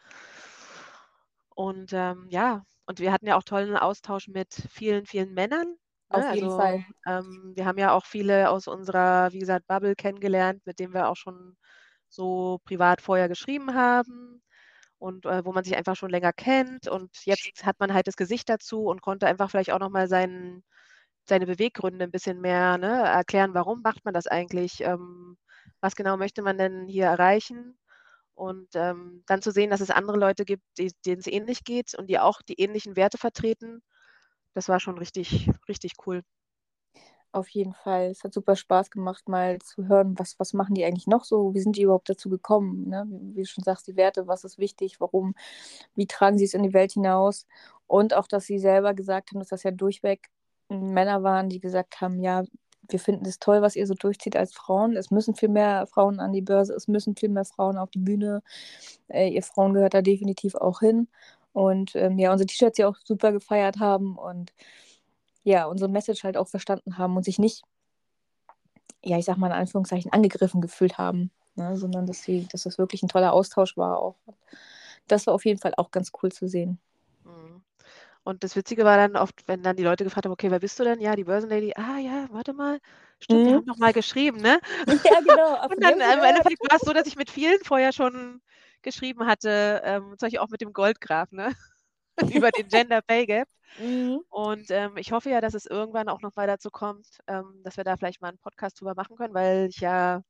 Und 1.54 1.92
ähm, 1.92 2.26
ja, 2.30 2.64
und 2.86 3.00
wir 3.00 3.12
hatten 3.12 3.26
ja 3.26 3.36
auch 3.36 3.42
tollen 3.42 3.76
Austausch 3.76 4.28
mit 4.28 4.54
vielen, 4.70 5.06
vielen 5.06 5.34
Männern. 5.34 5.66
Ne? 5.68 5.76
Auf 6.28 6.34
jeden 6.34 6.46
also, 6.46 6.58
Fall. 6.58 6.84
Ähm, 7.06 7.52
wir 7.54 7.66
haben 7.66 7.78
ja 7.78 7.92
auch 7.92 8.04
viele 8.04 8.50
aus 8.50 8.66
unserer, 8.66 9.32
wie 9.32 9.38
gesagt, 9.38 9.66
Bubble 9.66 9.94
kennengelernt, 9.94 10.62
mit 10.66 10.78
denen 10.78 10.94
wir 10.94 11.08
auch 11.08 11.16
schon 11.16 11.56
so 12.08 12.60
privat 12.64 13.00
vorher 13.00 13.28
geschrieben 13.28 13.74
haben 13.74 14.42
und 14.98 15.26
äh, 15.26 15.44
wo 15.44 15.52
man 15.52 15.64
sich 15.64 15.76
einfach 15.76 15.96
schon 15.96 16.10
länger 16.10 16.32
kennt. 16.32 16.88
Und 16.88 17.10
jetzt 17.24 17.64
hat 17.64 17.80
man 17.80 17.94
halt 17.94 18.06
das 18.06 18.16
Gesicht 18.16 18.48
dazu 18.48 18.84
und 18.84 19.02
konnte 19.02 19.26
einfach 19.26 19.50
vielleicht 19.50 19.72
auch 19.72 19.78
nochmal 19.78 20.08
seinen 20.08 20.64
seine 21.24 21.46
Beweggründe 21.46 22.04
ein 22.04 22.10
bisschen 22.10 22.40
mehr 22.40 22.78
ne, 22.78 23.02
erklären, 23.02 23.54
warum 23.54 23.82
macht 23.82 24.04
man 24.04 24.14
das 24.14 24.26
eigentlich, 24.26 24.80
ähm, 24.82 25.36
was 25.80 25.96
genau 25.96 26.16
möchte 26.16 26.42
man 26.42 26.58
denn 26.58 26.86
hier 26.88 27.06
erreichen 27.06 27.78
und 28.34 28.68
ähm, 28.74 29.22
dann 29.26 29.42
zu 29.42 29.52
sehen, 29.52 29.70
dass 29.70 29.80
es 29.80 29.90
andere 29.90 30.18
Leute 30.18 30.44
gibt, 30.44 30.64
denen 30.78 31.20
es 31.20 31.26
ähnlich 31.26 31.64
geht 31.64 31.94
und 31.94 32.08
die 32.08 32.18
auch 32.18 32.42
die 32.42 32.60
ähnlichen 32.60 32.96
Werte 32.96 33.18
vertreten, 33.18 33.82
das 34.54 34.68
war 34.68 34.80
schon 34.80 34.98
richtig, 34.98 35.50
richtig 35.68 35.94
cool. 36.06 36.22
Auf 37.34 37.48
jeden 37.48 37.72
Fall. 37.72 38.10
Es 38.10 38.24
hat 38.24 38.34
super 38.34 38.56
Spaß 38.56 38.90
gemacht, 38.90 39.26
mal 39.26 39.58
zu 39.60 39.88
hören, 39.88 40.18
was, 40.18 40.38
was 40.38 40.52
machen 40.52 40.74
die 40.74 40.84
eigentlich 40.84 41.06
noch 41.06 41.24
so, 41.24 41.54
wie 41.54 41.60
sind 41.60 41.76
die 41.76 41.82
überhaupt 41.82 42.10
dazu 42.10 42.28
gekommen, 42.28 42.88
ne? 42.88 43.06
wie 43.08 43.40
du 43.42 43.46
schon 43.46 43.64
sagst, 43.64 43.86
die 43.86 43.96
Werte, 43.96 44.26
was 44.28 44.44
ist 44.44 44.58
wichtig, 44.58 45.00
warum, 45.00 45.34
wie 45.94 46.06
tragen 46.06 46.36
sie 46.36 46.44
es 46.44 46.52
in 46.54 46.62
die 46.62 46.74
Welt 46.74 46.92
hinaus 46.92 47.46
und 47.86 48.12
auch, 48.14 48.26
dass 48.28 48.44
sie 48.44 48.58
selber 48.58 48.92
gesagt 48.92 49.30
haben, 49.30 49.38
dass 49.40 49.48
das 49.48 49.62
ja 49.62 49.70
durchweg 49.70 50.28
Männer 50.80 51.22
waren, 51.22 51.48
die 51.48 51.60
gesagt 51.60 52.00
haben, 52.00 52.20
ja, 52.20 52.44
wir 52.88 52.98
finden 52.98 53.26
es 53.26 53.38
toll, 53.38 53.62
was 53.62 53.76
ihr 53.76 53.86
so 53.86 53.94
durchzieht 53.94 54.36
als 54.36 54.52
Frauen. 54.54 54.96
Es 54.96 55.10
müssen 55.10 55.34
viel 55.34 55.48
mehr 55.48 55.86
Frauen 55.86 56.20
an 56.20 56.32
die 56.32 56.42
Börse, 56.42 56.74
es 56.74 56.88
müssen 56.88 57.16
viel 57.16 57.28
mehr 57.28 57.44
Frauen 57.44 57.78
auf 57.78 57.90
die 57.90 57.98
Bühne. 58.00 58.42
Äh, 59.08 59.28
ihr 59.28 59.42
Frauen 59.42 59.74
gehört 59.74 59.94
da 59.94 60.02
definitiv 60.02 60.54
auch 60.54 60.80
hin. 60.80 61.08
Und 61.52 61.94
ähm, 61.96 62.18
ja, 62.18 62.32
unsere 62.32 62.46
T-Shirts 62.46 62.78
ja 62.78 62.88
auch 62.88 62.96
super 63.04 63.32
gefeiert 63.32 63.78
haben 63.78 64.16
und 64.16 64.52
ja, 65.44 65.66
unsere 65.66 65.90
Message 65.90 66.24
halt 66.24 66.36
auch 66.36 66.48
verstanden 66.48 66.98
haben 66.98 67.16
und 67.16 67.24
sich 67.24 67.38
nicht, 67.38 67.62
ja, 69.04 69.18
ich 69.18 69.24
sag 69.24 69.36
mal 69.36 69.48
in 69.48 69.52
Anführungszeichen, 69.52 70.12
angegriffen 70.12 70.60
gefühlt 70.60 70.98
haben, 70.98 71.30
ne, 71.56 71.76
sondern 71.76 72.06
dass, 72.06 72.22
sie, 72.22 72.46
dass 72.50 72.62
das 72.62 72.78
wirklich 72.78 73.02
ein 73.02 73.08
toller 73.08 73.32
Austausch 73.32 73.76
war 73.76 73.98
auch. 73.98 74.16
Das 75.08 75.26
war 75.26 75.34
auf 75.34 75.44
jeden 75.44 75.60
Fall 75.60 75.74
auch 75.76 75.90
ganz 75.90 76.12
cool 76.22 76.30
zu 76.32 76.48
sehen. 76.48 76.78
Und 78.24 78.44
das 78.44 78.54
Witzige 78.54 78.84
war 78.84 78.96
dann 78.96 79.16
oft, 79.16 79.46
wenn 79.48 79.62
dann 79.62 79.76
die 79.76 79.82
Leute 79.82 80.04
gefragt 80.04 80.26
haben, 80.26 80.32
okay, 80.32 80.50
wer 80.50 80.60
bist 80.60 80.78
du 80.78 80.84
denn? 80.84 81.00
Ja, 81.00 81.16
die 81.16 81.24
Börsenlady. 81.24 81.72
Ah 81.74 81.98
ja, 81.98 82.28
warte 82.30 82.52
mal. 82.52 82.78
Stimmt, 83.18 83.40
mhm. 83.40 83.46
wir 83.46 83.54
haben 83.56 83.64
noch 83.66 83.78
mal 83.78 83.92
geschrieben, 83.92 84.40
ne? 84.40 84.60
Ja, 84.86 85.20
genau. 85.20 85.64
und 85.70 85.82
dann 85.82 85.94
im 85.94 86.24
Endeffekt 86.24 86.60
war 86.70 86.76
es 86.76 86.82
so, 86.82 86.92
dass 86.92 87.06
ich 87.06 87.16
mit 87.16 87.30
vielen 87.30 87.62
vorher 87.64 87.92
schon 87.92 88.40
geschrieben 88.82 89.26
hatte, 89.26 89.80
ähm, 89.84 90.14
zum 90.18 90.26
Beispiel 90.26 90.38
auch 90.38 90.50
mit 90.50 90.60
dem 90.60 90.72
Goldgraf, 90.72 91.32
ne? 91.32 91.52
über 92.36 92.50
den 92.50 92.68
Gender 92.68 93.00
Pay 93.02 93.26
Gap. 93.26 93.48
Mhm. 93.78 94.20
Und 94.28 94.70
ähm, 94.70 94.96
ich 94.96 95.12
hoffe 95.12 95.30
ja, 95.30 95.40
dass 95.40 95.54
es 95.54 95.66
irgendwann 95.66 96.08
auch 96.08 96.20
noch 96.20 96.36
weiter 96.36 96.52
dazu 96.52 96.70
kommt, 96.70 97.06
ähm, 97.26 97.62
dass 97.64 97.76
wir 97.76 97.84
da 97.84 97.96
vielleicht 97.96 98.20
mal 98.20 98.28
einen 98.28 98.38
Podcast 98.38 98.80
drüber 98.80 98.94
machen 98.94 99.16
können, 99.16 99.34
weil 99.34 99.68
ich 99.70 99.78
ja 99.78 100.22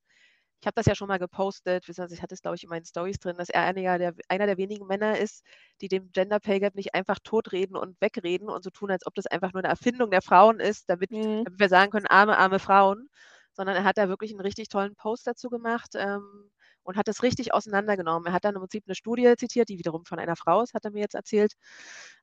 ich 0.63 0.67
habe 0.67 0.77
das 0.77 0.87
ja 0.87 0.95
schon 0.95 1.09
mal 1.09 1.19
gepostet, 1.19 1.89
ich 1.89 1.99
hatte 1.99 2.35
es, 2.35 2.41
glaube 2.41 2.55
ich, 2.55 2.63
in 2.63 2.69
meinen 2.69 2.85
Stories 2.85 3.19
drin, 3.19 3.37
dass 3.37 3.49
er 3.49 3.63
einer 3.63 3.99
der, 3.99 4.15
einer 4.29 4.47
der 4.47 4.57
wenigen 4.59 4.87
Männer 4.87 5.19
ist, 5.19 5.43
die 5.81 5.89
dem 5.89 6.13
Gender 6.13 6.39
Pay 6.39 6.61
Gap 6.61 6.77
nicht 6.77 6.95
einfach 6.95 7.19
totreden 7.19 7.75
und 7.75 8.01
wegreden 8.01 8.49
und 8.49 8.63
so 8.63 8.71
tun, 8.71 8.93
als 8.93 9.05
ob 9.05 9.15
das 9.17 9.27
einfach 9.27 9.53
nur 9.53 9.63
eine 9.63 9.71
Erfindung 9.71 10.13
der 10.13 10.23
Frauen 10.23 10.61
ist, 10.61 10.89
damit, 10.89 11.11
mhm. 11.11 11.43
damit 11.45 11.59
wir 11.59 11.69
sagen 11.69 11.91
können, 11.91 12.07
arme, 12.07 12.39
arme 12.39 12.61
Frauen, 12.61 13.09
sondern 13.53 13.75
er 13.75 13.83
hat 13.83 13.99
da 13.99 14.09
wirklich 14.09 14.31
einen 14.31 14.41
richtig 14.41 14.69
tollen 14.69 14.95
Post 14.95 15.27
dazu 15.27 15.49
gemacht, 15.49 15.91
ähm, 15.97 16.49
und 16.85 16.97
hat 16.97 17.09
das 17.09 17.23
richtig 17.23 17.55
auseinandergenommen. 17.55 18.27
Er 18.27 18.33
hat 18.33 18.45
dann 18.45 18.55
im 18.55 18.61
Prinzip 18.61 18.85
eine 18.87 18.95
Studie 18.95 19.35
zitiert, 19.37 19.69
die 19.69 19.79
wiederum 19.79 20.05
von 20.05 20.19
einer 20.19 20.37
Frau 20.37 20.63
ist, 20.63 20.75
hat 20.75 20.85
er 20.85 20.91
mir 20.91 21.01
jetzt 21.01 21.15
erzählt. 21.15 21.55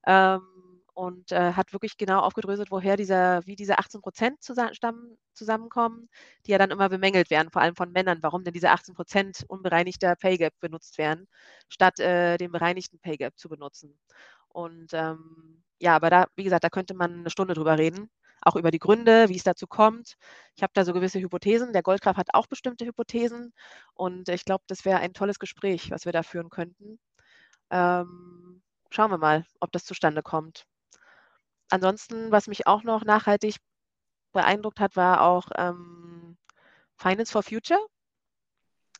Ähm, 0.05 0.41
und 1.00 1.32
äh, 1.32 1.53
hat 1.53 1.72
wirklich 1.72 1.96
genau 1.98 2.20
aufgedröselt, 2.20 2.72
woher 2.72 2.98
dieser, 2.98 3.46
wie 3.46 3.56
diese 3.56 3.79
18 3.79 4.01
Prozent 4.01 4.44
zusammen, 4.44 5.18
zusammenkommen, 5.34 6.10
die 6.46 6.51
ja 6.51 6.58
dann 6.58 6.72
immer 6.72 6.89
bemängelt 6.89 7.29
werden, 7.29 7.51
vor 7.51 7.62
allem 7.62 7.75
von 7.77 7.94
Männern, 7.94 8.20
warum 8.22 8.44
denn 8.44 8.53
diese 8.53 8.70
18 8.70 8.96
Prozent 8.96 9.46
unbereinigter 9.48 10.18
Pay 10.18 10.38
Gap 10.38 10.53
benutzt 10.60 10.98
werden, 10.98 11.29
statt 11.70 12.01
äh, 12.01 12.38
den 12.38 12.51
bereinigten 12.51 13.00
Pay 13.00 13.15
Gap 13.15 13.39
zu 13.39 13.48
benutzen. 13.48 13.98
Und 14.50 14.94
ähm, 14.94 15.63
ja, 15.79 15.96
aber 15.96 16.10
da, 16.10 16.27
wie 16.36 16.44
gesagt, 16.44 16.65
da 16.65 16.70
könnte 16.70 16.94
man 16.94 17.20
eine 17.20 17.29
Stunde 17.29 17.53
drüber 17.53 17.77
reden, 17.77 18.10
auch 18.41 18.58
über 18.58 18.70
die 18.70 18.79
Gründe, 18.79 19.29
wie 19.29 19.38
es 19.38 19.44
dazu 19.44 19.68
kommt. 19.68 20.18
Ich 20.58 20.63
habe 20.63 20.74
da 20.74 20.84
so 20.84 20.91
gewisse 20.91 21.22
Hypothesen. 21.22 21.72
Der 21.72 21.84
Goldgraf 21.84 22.18
hat 22.18 22.27
auch 22.34 22.48
bestimmte 22.48 22.86
Hypothesen 22.86 23.53
und 23.94 24.27
ich 24.27 24.44
glaube, 24.44 24.65
das 24.68 24.84
wäre 24.84 25.00
ein 25.00 25.13
tolles 25.13 25.39
Gespräch, 25.39 25.91
was 25.91 26.03
wir 26.03 26.12
da 26.12 26.24
führen 26.24 26.50
könnten. 26.50 27.00
Ähm, 27.72 28.62
schauen 28.89 29.12
wir 29.12 29.18
mal, 29.18 29.46
ob 29.62 29.72
das 29.72 29.86
zustande 29.86 30.24
kommt 30.24 30.65
ansonsten, 31.70 32.32
was 32.32 32.48
mich 32.48 32.68
auch 32.68 32.84
noch 32.84 33.04
nachhaltig 33.04 33.58
beeindruckt 34.32 34.80
hat, 34.80 34.96
war 34.96 35.22
auch 35.22 35.50
ähm, 35.58 36.38
Finance 36.98 37.32
for 37.32 37.44
Future. 37.44 37.80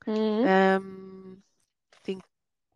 Mhm. 0.06 0.44
Ähm, 0.46 1.44
den, 2.08 2.22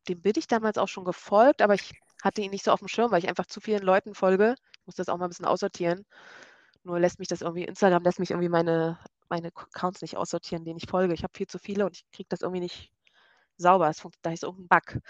dem 0.08 0.22
bin 0.22 0.34
ich 0.36 0.48
damals 0.48 0.78
auch 0.78 0.88
schon 0.88 1.06
gefolgt, 1.06 1.62
aber 1.62 1.74
ich 1.74 1.94
hatte 2.22 2.42
ihn 2.42 2.52
nicht 2.52 2.66
so 2.66 2.72
auf 2.72 2.80
dem 2.80 2.88
Schirm, 2.88 3.12
weil 3.12 3.20
ich 3.20 3.30
einfach 3.30 3.46
zu 3.46 3.62
vielen 3.62 3.84
Leuten 3.84 4.16
folge. 4.16 4.56
Ich 4.80 4.86
muss 4.86 4.96
das 4.96 5.10
auch 5.10 5.18
mal 5.18 5.26
ein 5.26 5.30
bisschen 5.30 5.46
aussortieren. 5.46 6.06
Nur 6.84 7.00
lässt 7.00 7.20
mich 7.20 7.28
das 7.28 7.42
irgendwie, 7.42 7.64
Instagram 7.64 8.04
lässt 8.04 8.20
mich 8.20 8.32
irgendwie 8.32 8.50
meine, 8.50 9.00
meine 9.30 9.48
Accounts 9.48 10.02
nicht 10.02 10.18
aussortieren, 10.18 10.66
denen 10.66 10.78
ich 10.78 10.90
folge. 10.90 11.14
Ich 11.14 11.24
habe 11.24 11.34
viel 11.36 11.48
zu 11.48 11.60
viele 11.60 11.86
und 11.86 11.96
ich 11.96 12.06
kriege 12.12 12.28
das 12.30 12.42
irgendwie 12.42 12.60
nicht 12.60 12.92
sauber. 13.57 13.89
Es 13.89 14.03
da 14.22 14.31
ist 14.31 14.43
irgendein 14.43 14.67
Bug. 14.67 15.01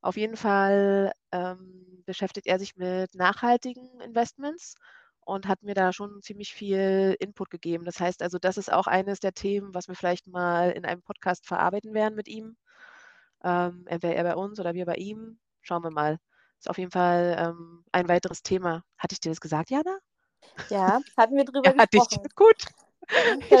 Auf 0.00 0.16
jeden 0.16 0.36
Fall 0.36 1.12
ähm, 1.32 2.02
beschäftigt 2.06 2.46
er 2.46 2.58
sich 2.58 2.76
mit 2.76 3.14
nachhaltigen 3.14 4.00
Investments 4.00 4.74
und 5.24 5.46
hat 5.46 5.62
mir 5.62 5.74
da 5.74 5.92
schon 5.92 6.20
ziemlich 6.22 6.52
viel 6.52 7.16
Input 7.20 7.50
gegeben. 7.50 7.84
Das 7.84 8.00
heißt 8.00 8.22
also, 8.22 8.38
das 8.38 8.56
ist 8.56 8.72
auch 8.72 8.86
eines 8.86 9.20
der 9.20 9.32
Themen, 9.32 9.74
was 9.74 9.88
wir 9.88 9.94
vielleicht 9.94 10.26
mal 10.26 10.70
in 10.70 10.84
einem 10.84 11.02
Podcast 11.02 11.46
verarbeiten 11.46 11.94
werden 11.94 12.14
mit 12.14 12.28
ihm. 12.28 12.56
Ähm, 13.44 13.84
entweder 13.86 14.14
er 14.14 14.24
bei 14.24 14.36
uns 14.36 14.58
oder 14.60 14.74
wir 14.74 14.86
bei 14.86 14.96
ihm. 14.96 15.38
Schauen 15.62 15.84
wir 15.84 15.90
mal. 15.90 16.18
Ist 16.58 16.70
auf 16.70 16.78
jeden 16.78 16.90
Fall 16.90 17.36
ähm, 17.38 17.84
ein 17.92 18.08
weiteres 18.08 18.42
Thema. 18.42 18.84
Hatte 18.98 19.14
ich 19.14 19.20
dir 19.20 19.30
das 19.30 19.40
gesagt, 19.40 19.70
Jana? 19.70 19.98
Ja, 20.70 21.00
hatten 21.16 21.36
wir 21.36 21.44
drüber 21.44 21.62
ja, 21.76 21.84
gesprochen. 21.84 22.24
Hatte 22.24 22.26
ich. 22.26 22.34
Gut. 22.34 22.64
Ich 23.40 23.50
ich, 23.50 23.58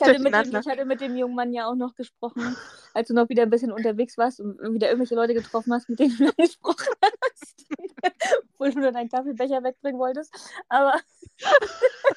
hatte 0.00 0.18
mit 0.18 0.34
dem, 0.34 0.60
ich 0.60 0.66
hatte 0.66 0.84
mit 0.86 1.00
dem 1.00 1.16
jungen 1.16 1.34
Mann 1.34 1.52
ja 1.52 1.66
auch 1.66 1.74
noch 1.74 1.94
gesprochen, 1.94 2.56
als 2.94 3.08
du 3.08 3.14
noch 3.14 3.28
wieder 3.28 3.42
ein 3.42 3.50
bisschen 3.50 3.72
unterwegs 3.72 4.16
warst 4.18 4.40
und 4.40 4.58
wieder 4.74 4.88
irgendwelche 4.88 5.14
Leute 5.14 5.34
getroffen 5.34 5.72
hast, 5.72 5.88
mit 5.88 5.98
denen 5.98 6.16
du 6.16 6.32
gesprochen 6.34 6.94
hast. 7.02 7.66
Obwohl 8.52 8.72
du 8.72 8.80
nur 8.80 8.92
deinen 8.92 9.08
Kaffeebecher 9.08 9.62
wegbringen 9.62 10.00
wolltest. 10.00 10.32
Aber. 10.68 10.94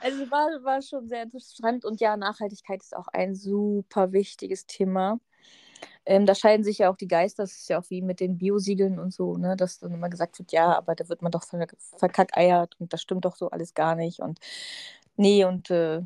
also 0.00 0.30
war, 0.30 0.46
war 0.64 0.82
schon 0.82 1.08
sehr 1.08 1.22
interessant 1.22 1.84
und 1.84 2.00
ja, 2.00 2.16
Nachhaltigkeit 2.16 2.82
ist 2.82 2.96
auch 2.96 3.08
ein 3.08 3.34
super 3.34 4.12
wichtiges 4.12 4.66
Thema. 4.66 5.20
Ähm, 6.06 6.26
da 6.26 6.34
scheiden 6.34 6.64
sich 6.64 6.78
ja 6.78 6.90
auch 6.90 6.96
die 6.96 7.06
Geister, 7.06 7.42
das 7.42 7.52
ist 7.52 7.68
ja 7.68 7.78
auch 7.78 7.90
wie 7.90 8.02
mit 8.02 8.20
den 8.20 8.38
Biosiegeln 8.38 8.98
und 8.98 9.12
so, 9.12 9.36
ne, 9.36 9.56
dass 9.56 9.78
dann 9.78 9.92
immer 9.92 10.08
gesagt 10.08 10.38
wird, 10.38 10.52
ja, 10.52 10.76
aber 10.76 10.94
da 10.94 11.08
wird 11.08 11.22
man 11.22 11.32
doch 11.32 11.44
verkackeiert 11.96 12.76
und 12.80 12.92
das 12.92 13.02
stimmt 13.02 13.24
doch 13.24 13.36
so 13.36 13.50
alles 13.50 13.74
gar 13.74 13.94
nicht 13.94 14.20
und 14.20 14.38
nee, 15.16 15.44
und 15.44 15.70
äh, 15.70 16.02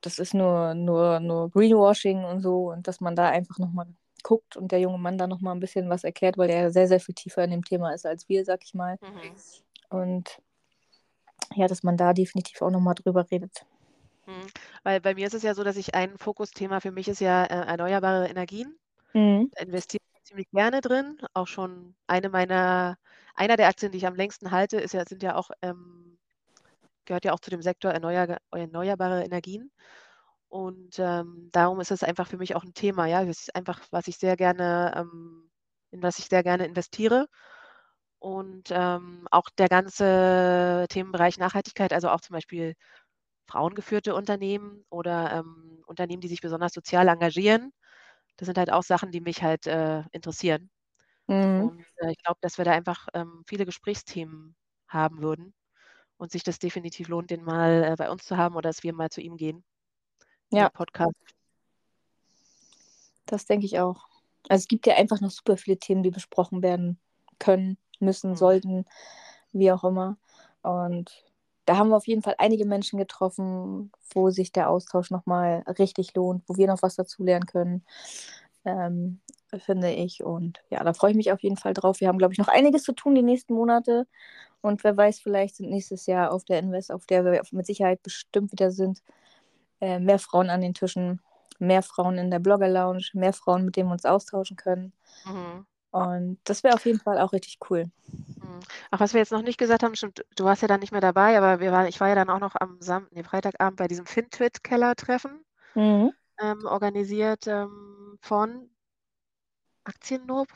das 0.00 0.18
ist 0.18 0.34
nur, 0.34 0.74
nur, 0.74 1.20
nur 1.20 1.50
Greenwashing 1.50 2.24
und 2.24 2.40
so 2.40 2.70
und 2.72 2.86
dass 2.86 3.00
man 3.00 3.16
da 3.16 3.28
einfach 3.28 3.58
nochmal 3.58 3.86
guckt 4.22 4.56
und 4.56 4.72
der 4.72 4.80
junge 4.80 4.98
Mann 4.98 5.18
da 5.18 5.26
nochmal 5.26 5.54
ein 5.54 5.60
bisschen 5.60 5.90
was 5.90 6.02
erklärt, 6.02 6.38
weil 6.38 6.50
er 6.50 6.70
sehr, 6.70 6.88
sehr 6.88 7.00
viel 7.00 7.14
tiefer 7.14 7.44
in 7.44 7.50
dem 7.50 7.64
Thema 7.64 7.92
ist 7.92 8.06
als 8.06 8.28
wir, 8.28 8.44
sag 8.44 8.64
ich 8.64 8.74
mal. 8.74 8.98
Mhm. 9.02 9.98
Und 9.98 10.40
ja, 11.54 11.66
dass 11.68 11.82
man 11.82 11.96
da 11.96 12.12
definitiv 12.12 12.62
auch 12.62 12.70
nochmal 12.70 12.94
drüber 12.94 13.26
redet. 13.30 13.64
Mhm. 14.26 14.46
Weil 14.82 15.00
bei 15.00 15.14
mir 15.14 15.26
ist 15.26 15.34
es 15.34 15.42
ja 15.42 15.54
so, 15.54 15.62
dass 15.62 15.76
ich 15.76 15.94
ein 15.94 16.16
Fokusthema 16.18 16.80
für 16.80 16.90
mich 16.90 17.08
ist 17.08 17.20
ja 17.20 17.44
äh, 17.44 17.66
erneuerbare 17.66 18.28
Energien. 18.28 18.76
Mhm. 19.12 19.50
Da 19.54 19.62
investiere 19.62 20.02
ich 20.16 20.24
ziemlich 20.24 20.50
gerne 20.50 20.80
drin. 20.80 21.18
Auch 21.34 21.46
schon 21.46 21.94
eine 22.06 22.30
meiner, 22.30 22.96
einer 23.34 23.56
der 23.56 23.68
Aktien, 23.68 23.92
die 23.92 23.98
ich 23.98 24.06
am 24.06 24.16
längsten 24.16 24.50
halte, 24.50 24.78
ist 24.78 24.94
ja, 24.94 25.04
sind 25.06 25.22
ja 25.22 25.36
auch, 25.36 25.50
ähm, 25.62 26.13
gehört 27.06 27.24
ja 27.24 27.32
auch 27.32 27.40
zu 27.40 27.50
dem 27.50 27.62
Sektor 27.62 27.92
erneuer, 27.92 28.38
erneuerbare 28.52 29.24
Energien. 29.24 29.70
Und 30.48 30.98
ähm, 30.98 31.48
darum 31.52 31.80
ist 31.80 31.90
es 31.90 32.04
einfach 32.04 32.28
für 32.28 32.36
mich 32.38 32.54
auch 32.56 32.64
ein 32.64 32.74
Thema, 32.74 33.06
ja. 33.06 33.24
Das 33.24 33.40
ist 33.40 33.56
einfach, 33.56 33.80
was 33.90 34.08
ich 34.08 34.18
sehr 34.18 34.36
gerne, 34.36 34.94
ähm, 34.96 35.50
in 35.90 36.02
was 36.02 36.18
ich 36.18 36.26
sehr 36.26 36.42
gerne 36.44 36.66
investiere. 36.66 37.26
Und 38.18 38.70
ähm, 38.72 39.26
auch 39.30 39.48
der 39.58 39.68
ganze 39.68 40.86
Themenbereich 40.90 41.38
Nachhaltigkeit, 41.38 41.92
also 41.92 42.08
auch 42.10 42.20
zum 42.22 42.34
Beispiel 42.34 42.74
frauengeführte 43.48 44.14
Unternehmen 44.14 44.84
oder 44.90 45.32
ähm, 45.40 45.82
Unternehmen, 45.86 46.20
die 46.22 46.28
sich 46.28 46.40
besonders 46.42 46.72
sozial 46.74 47.08
engagieren, 47.08 47.72
das 48.38 48.46
sind 48.46 48.58
halt 48.58 48.72
auch 48.72 48.82
Sachen, 48.84 49.12
die 49.12 49.20
mich 49.22 49.42
halt 49.42 49.66
äh, 49.68 50.04
interessieren. 50.12 50.70
Mhm. 51.28 51.72
Und 51.72 51.84
äh, 51.98 52.12
ich 52.12 52.22
glaube, 52.22 52.38
dass 52.42 52.58
wir 52.58 52.64
da 52.64 52.72
einfach 52.72 53.08
ähm, 53.14 53.42
viele 53.48 53.66
Gesprächsthemen 53.66 54.56
haben 54.88 55.22
würden 55.22 55.54
und 56.16 56.30
sich 56.30 56.42
das 56.42 56.58
definitiv 56.58 57.08
lohnt, 57.08 57.30
den 57.30 57.44
mal 57.44 57.84
äh, 57.84 57.94
bei 57.96 58.10
uns 58.10 58.24
zu 58.24 58.36
haben 58.36 58.56
oder 58.56 58.70
dass 58.70 58.82
wir 58.82 58.92
mal 58.92 59.10
zu 59.10 59.20
ihm 59.20 59.36
gehen. 59.36 59.64
Ja. 60.50 60.68
Podcast. 60.68 61.14
Das 63.26 63.46
denke 63.46 63.66
ich 63.66 63.78
auch. 63.80 64.06
Also 64.48 64.62
es 64.62 64.68
gibt 64.68 64.86
ja 64.86 64.94
einfach 64.94 65.20
noch 65.20 65.30
super 65.30 65.56
viele 65.56 65.78
Themen, 65.78 66.02
die 66.02 66.10
besprochen 66.10 66.62
werden 66.62 66.98
können, 67.38 67.78
müssen, 67.98 68.30
mhm. 68.30 68.36
sollten, 68.36 68.84
wie 69.52 69.72
auch 69.72 69.84
immer. 69.84 70.18
Und 70.62 71.24
da 71.64 71.76
haben 71.76 71.88
wir 71.88 71.96
auf 71.96 72.06
jeden 72.06 72.22
Fall 72.22 72.34
einige 72.38 72.66
Menschen 72.66 72.98
getroffen, 72.98 73.90
wo 74.12 74.30
sich 74.30 74.52
der 74.52 74.68
Austausch 74.68 75.10
nochmal 75.10 75.64
richtig 75.78 76.14
lohnt, 76.14 76.44
wo 76.46 76.56
wir 76.56 76.66
noch 76.66 76.82
was 76.82 76.96
dazulernen 76.96 77.46
können, 77.46 77.84
ähm, 78.64 79.20
finde 79.58 79.92
ich. 79.92 80.22
Und 80.22 80.62
ja, 80.70 80.82
da 80.82 80.92
freue 80.92 81.10
ich 81.10 81.16
mich 81.16 81.32
auf 81.32 81.42
jeden 81.42 81.56
Fall 81.56 81.74
drauf. 81.74 82.00
Wir 82.00 82.08
haben, 82.08 82.18
glaube 82.18 82.32
ich, 82.32 82.38
noch 82.38 82.48
einiges 82.48 82.82
zu 82.82 82.92
tun 82.92 83.14
die 83.14 83.22
nächsten 83.22 83.54
Monate. 83.54 84.06
Und 84.60 84.82
wer 84.84 84.96
weiß, 84.96 85.20
vielleicht 85.20 85.56
sind 85.56 85.70
nächstes 85.70 86.06
Jahr 86.06 86.32
auf 86.32 86.44
der 86.44 86.58
Invest, 86.58 86.90
auf 86.90 87.06
der 87.06 87.24
wir 87.24 87.42
mit 87.52 87.66
Sicherheit 87.66 88.02
bestimmt 88.02 88.52
wieder 88.52 88.70
sind, 88.70 89.02
äh, 89.80 89.98
mehr 89.98 90.18
Frauen 90.18 90.48
an 90.48 90.62
den 90.62 90.74
Tischen, 90.74 91.20
mehr 91.58 91.82
Frauen 91.82 92.16
in 92.18 92.30
der 92.30 92.38
Blogger 92.38 92.68
Lounge, 92.68 93.10
mehr 93.12 93.32
Frauen, 93.32 93.64
mit 93.66 93.76
denen 93.76 93.88
wir 93.88 93.94
uns 93.94 94.06
austauschen 94.06 94.56
können. 94.56 94.92
Mhm. 95.26 95.66
Und 95.90 96.38
das 96.42 96.64
wäre 96.64 96.74
auf 96.74 96.86
jeden 96.86 96.98
Fall 96.98 97.20
auch 97.20 97.32
richtig 97.32 97.58
cool. 97.70 97.84
Mhm. 98.08 98.60
Ach, 98.90 99.00
was 99.00 99.12
wir 99.12 99.20
jetzt 99.20 99.30
noch 99.30 99.42
nicht 99.42 99.58
gesagt 99.58 99.82
haben, 99.82 99.94
stimmt, 99.94 100.24
du 100.34 100.44
warst 100.44 100.62
ja 100.62 100.66
dann 100.66 100.80
nicht 100.80 100.90
mehr 100.90 101.00
dabei, 101.00 101.38
aber 101.38 101.60
wir 101.60 101.70
waren, 101.70 101.86
ich 101.86 102.00
war 102.00 102.08
ja 102.08 102.16
dann 102.16 102.30
auch 102.30 102.40
noch 102.40 102.56
am 102.58 102.78
Sam 102.80 103.06
nee, 103.12 103.22
Freitagabend 103.22 103.76
bei 103.76 103.86
diesem 103.86 104.04
FinTwit-Keller-Treffen, 104.04 105.44
mhm. 105.74 106.12
ähm, 106.40 106.66
organisiert 106.66 107.46
ähm, 107.46 108.18
von 108.20 108.70
Aktiennob. 109.84 110.48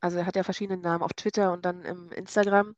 Also 0.00 0.18
er 0.18 0.26
hat 0.26 0.36
ja 0.36 0.44
verschiedene 0.44 0.80
Namen 0.80 1.02
auf 1.02 1.12
Twitter 1.14 1.52
und 1.52 1.64
dann 1.64 1.82
im 1.84 2.10
Instagram. 2.12 2.76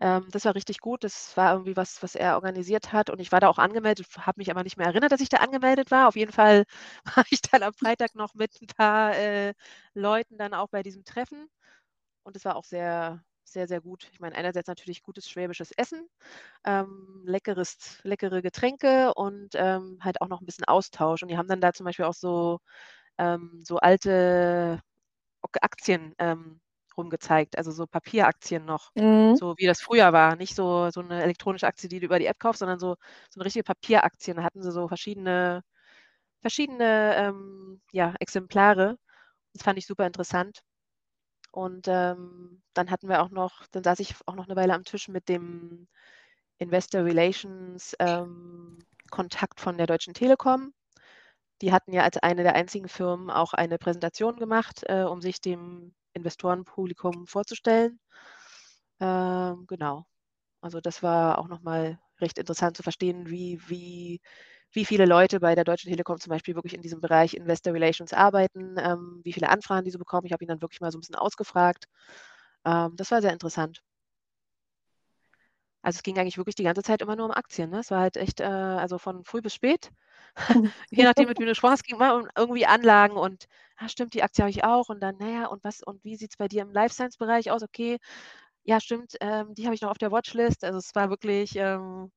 Ähm, 0.00 0.28
das 0.32 0.44
war 0.44 0.54
richtig 0.54 0.80
gut. 0.80 1.04
Das 1.04 1.36
war 1.36 1.52
irgendwie 1.52 1.76
was, 1.76 2.02
was 2.02 2.14
er 2.14 2.34
organisiert 2.36 2.92
hat. 2.92 3.10
Und 3.10 3.20
ich 3.20 3.32
war 3.32 3.40
da 3.40 3.48
auch 3.48 3.58
angemeldet, 3.58 4.06
habe 4.18 4.40
mich 4.40 4.50
aber 4.50 4.64
nicht 4.64 4.76
mehr 4.76 4.86
erinnert, 4.88 5.12
dass 5.12 5.20
ich 5.20 5.28
da 5.28 5.38
angemeldet 5.38 5.90
war. 5.90 6.08
Auf 6.08 6.16
jeden 6.16 6.32
Fall 6.32 6.64
war 7.16 7.24
ich 7.30 7.42
dann 7.42 7.62
am 7.62 7.74
Freitag 7.74 8.14
noch 8.14 8.34
mit 8.34 8.60
ein 8.62 8.66
paar 8.68 9.16
äh, 9.16 9.54
Leuten 9.94 10.38
dann 10.38 10.54
auch 10.54 10.68
bei 10.68 10.82
diesem 10.82 11.04
Treffen. 11.04 11.48
Und 12.24 12.36
es 12.36 12.44
war 12.44 12.56
auch 12.56 12.64
sehr, 12.64 13.24
sehr, 13.44 13.68
sehr 13.68 13.80
gut. 13.80 14.08
Ich 14.12 14.20
meine, 14.20 14.36
einerseits 14.36 14.68
natürlich 14.68 15.02
gutes 15.02 15.28
schwäbisches 15.30 15.72
Essen, 15.72 16.08
ähm, 16.64 17.22
leckeres, 17.26 18.00
leckere 18.04 18.42
Getränke 18.42 19.14
und 19.14 19.50
ähm, 19.54 19.98
halt 20.02 20.20
auch 20.22 20.28
noch 20.28 20.40
ein 20.42 20.46
bisschen 20.46 20.66
Austausch. 20.66 21.22
Und 21.22 21.28
die 21.30 21.38
haben 21.38 21.48
dann 21.48 21.60
da 21.60 21.72
zum 21.72 21.84
Beispiel 21.86 22.06
auch 22.06 22.14
so, 22.14 22.60
ähm, 23.18 23.60
so 23.64 23.78
alte 23.78 24.80
Aktien 25.60 26.14
ähm, 26.18 26.60
rumgezeigt, 26.96 27.56
also 27.56 27.70
so 27.70 27.86
Papieraktien 27.86 28.64
noch, 28.64 28.90
mhm. 28.94 29.36
so 29.36 29.54
wie 29.56 29.66
das 29.66 29.80
früher 29.80 30.12
war. 30.12 30.36
Nicht 30.36 30.54
so, 30.54 30.90
so 30.90 31.00
eine 31.00 31.22
elektronische 31.22 31.66
Aktie, 31.66 31.88
die 31.88 32.00
du 32.00 32.06
über 32.06 32.18
die 32.18 32.26
App 32.26 32.38
kaufst, 32.40 32.58
sondern 32.60 32.78
so, 32.78 32.96
so 33.30 33.40
eine 33.40 33.46
richtige 33.46 33.64
Papieraktien. 33.64 34.36
Da 34.36 34.42
hatten 34.42 34.62
sie 34.62 34.72
so 34.72 34.88
verschiedene, 34.88 35.62
verschiedene 36.42 37.16
ähm, 37.16 37.80
ja, 37.92 38.14
Exemplare. 38.20 38.98
Das 39.54 39.62
fand 39.62 39.78
ich 39.78 39.86
super 39.86 40.06
interessant. 40.06 40.62
Und 41.52 41.88
ähm, 41.88 42.62
dann 42.74 42.90
hatten 42.90 43.08
wir 43.08 43.22
auch 43.22 43.30
noch, 43.30 43.66
dann 43.70 43.84
saß 43.84 44.00
ich 44.00 44.14
auch 44.26 44.34
noch 44.34 44.46
eine 44.46 44.56
Weile 44.56 44.74
am 44.74 44.84
Tisch 44.84 45.08
mit 45.08 45.28
dem 45.28 45.88
Investor 46.58 47.04
Relations 47.04 47.94
ähm, 48.00 48.78
Kontakt 49.10 49.60
von 49.60 49.78
der 49.78 49.86
Deutschen 49.86 50.14
Telekom. 50.14 50.74
Die 51.62 51.72
hatten 51.72 51.92
ja 51.92 52.02
als 52.04 52.18
eine 52.18 52.42
der 52.42 52.54
einzigen 52.54 52.88
Firmen 52.88 53.30
auch 53.30 53.52
eine 53.52 53.78
Präsentation 53.78 54.36
gemacht, 54.36 54.82
äh, 54.86 55.02
um 55.02 55.20
sich 55.20 55.40
dem 55.40 55.94
Investorenpublikum 56.12 57.26
vorzustellen. 57.26 57.98
Ähm, 59.00 59.64
genau. 59.66 60.06
Also 60.60 60.80
das 60.80 61.02
war 61.02 61.38
auch 61.38 61.48
nochmal 61.48 62.00
recht 62.20 62.38
interessant 62.38 62.76
zu 62.76 62.82
verstehen, 62.82 63.28
wie, 63.30 63.60
wie, 63.68 64.20
wie 64.72 64.84
viele 64.84 65.06
Leute 65.06 65.40
bei 65.40 65.54
der 65.54 65.64
Deutschen 65.64 65.90
Telekom 65.90 66.18
zum 66.20 66.30
Beispiel 66.30 66.54
wirklich 66.54 66.74
in 66.74 66.82
diesem 66.82 67.00
Bereich 67.00 67.34
Investor 67.34 67.72
Relations 67.74 68.12
arbeiten, 68.12 68.76
ähm, 68.78 69.20
wie 69.24 69.32
viele 69.32 69.48
Anfragen 69.50 69.84
diese 69.84 69.98
bekommen. 69.98 70.26
Ich 70.26 70.32
habe 70.32 70.44
ihn 70.44 70.48
dann 70.48 70.62
wirklich 70.62 70.80
mal 70.80 70.90
so 70.92 70.98
ein 70.98 71.00
bisschen 71.00 71.14
ausgefragt. 71.16 71.86
Ähm, 72.64 72.96
das 72.96 73.10
war 73.10 73.22
sehr 73.22 73.32
interessant. 73.32 73.82
Also 75.82 75.98
es 75.98 76.02
ging 76.02 76.18
eigentlich 76.18 76.38
wirklich 76.38 76.56
die 76.56 76.64
ganze 76.64 76.82
Zeit 76.82 77.02
immer 77.02 77.16
nur 77.16 77.26
um 77.26 77.32
Aktien. 77.32 77.70
Ne? 77.70 77.80
Es 77.80 77.90
war 77.90 78.00
halt 78.00 78.16
echt, 78.16 78.40
äh, 78.40 78.44
also 78.44 78.98
von 78.98 79.24
früh 79.24 79.40
bis 79.40 79.54
spät, 79.54 79.90
je 80.90 81.04
nachdem, 81.04 81.28
mit 81.28 81.38
wem 81.38 81.46
du 81.46 81.52
gesprochen 81.52 81.72
hast, 81.72 81.84
ging 81.84 81.96
um 81.96 82.28
irgendwie 82.36 82.66
Anlagen 82.66 83.16
und, 83.16 83.46
ah, 83.76 83.88
stimmt, 83.88 84.14
die 84.14 84.22
Aktie 84.22 84.42
habe 84.42 84.50
ich 84.50 84.64
auch 84.64 84.88
und 84.88 85.00
dann, 85.00 85.16
naja, 85.18 85.46
und 85.46 85.64
was, 85.64 85.82
und 85.82 86.04
wie 86.04 86.16
sieht 86.16 86.30
es 86.32 86.36
bei 86.36 86.48
dir 86.48 86.62
im 86.62 86.72
Life 86.72 86.94
Science-Bereich 86.94 87.50
aus? 87.50 87.62
Okay, 87.62 87.98
ja, 88.64 88.80
stimmt, 88.80 89.14
ähm, 89.20 89.54
die 89.54 89.64
habe 89.64 89.74
ich 89.74 89.80
noch 89.82 89.90
auf 89.90 89.98
der 89.98 90.12
Watchlist. 90.12 90.64
Also 90.64 90.78
es 90.78 90.94
war 90.94 91.10
wirklich 91.10 91.56
ähm, 91.56 92.10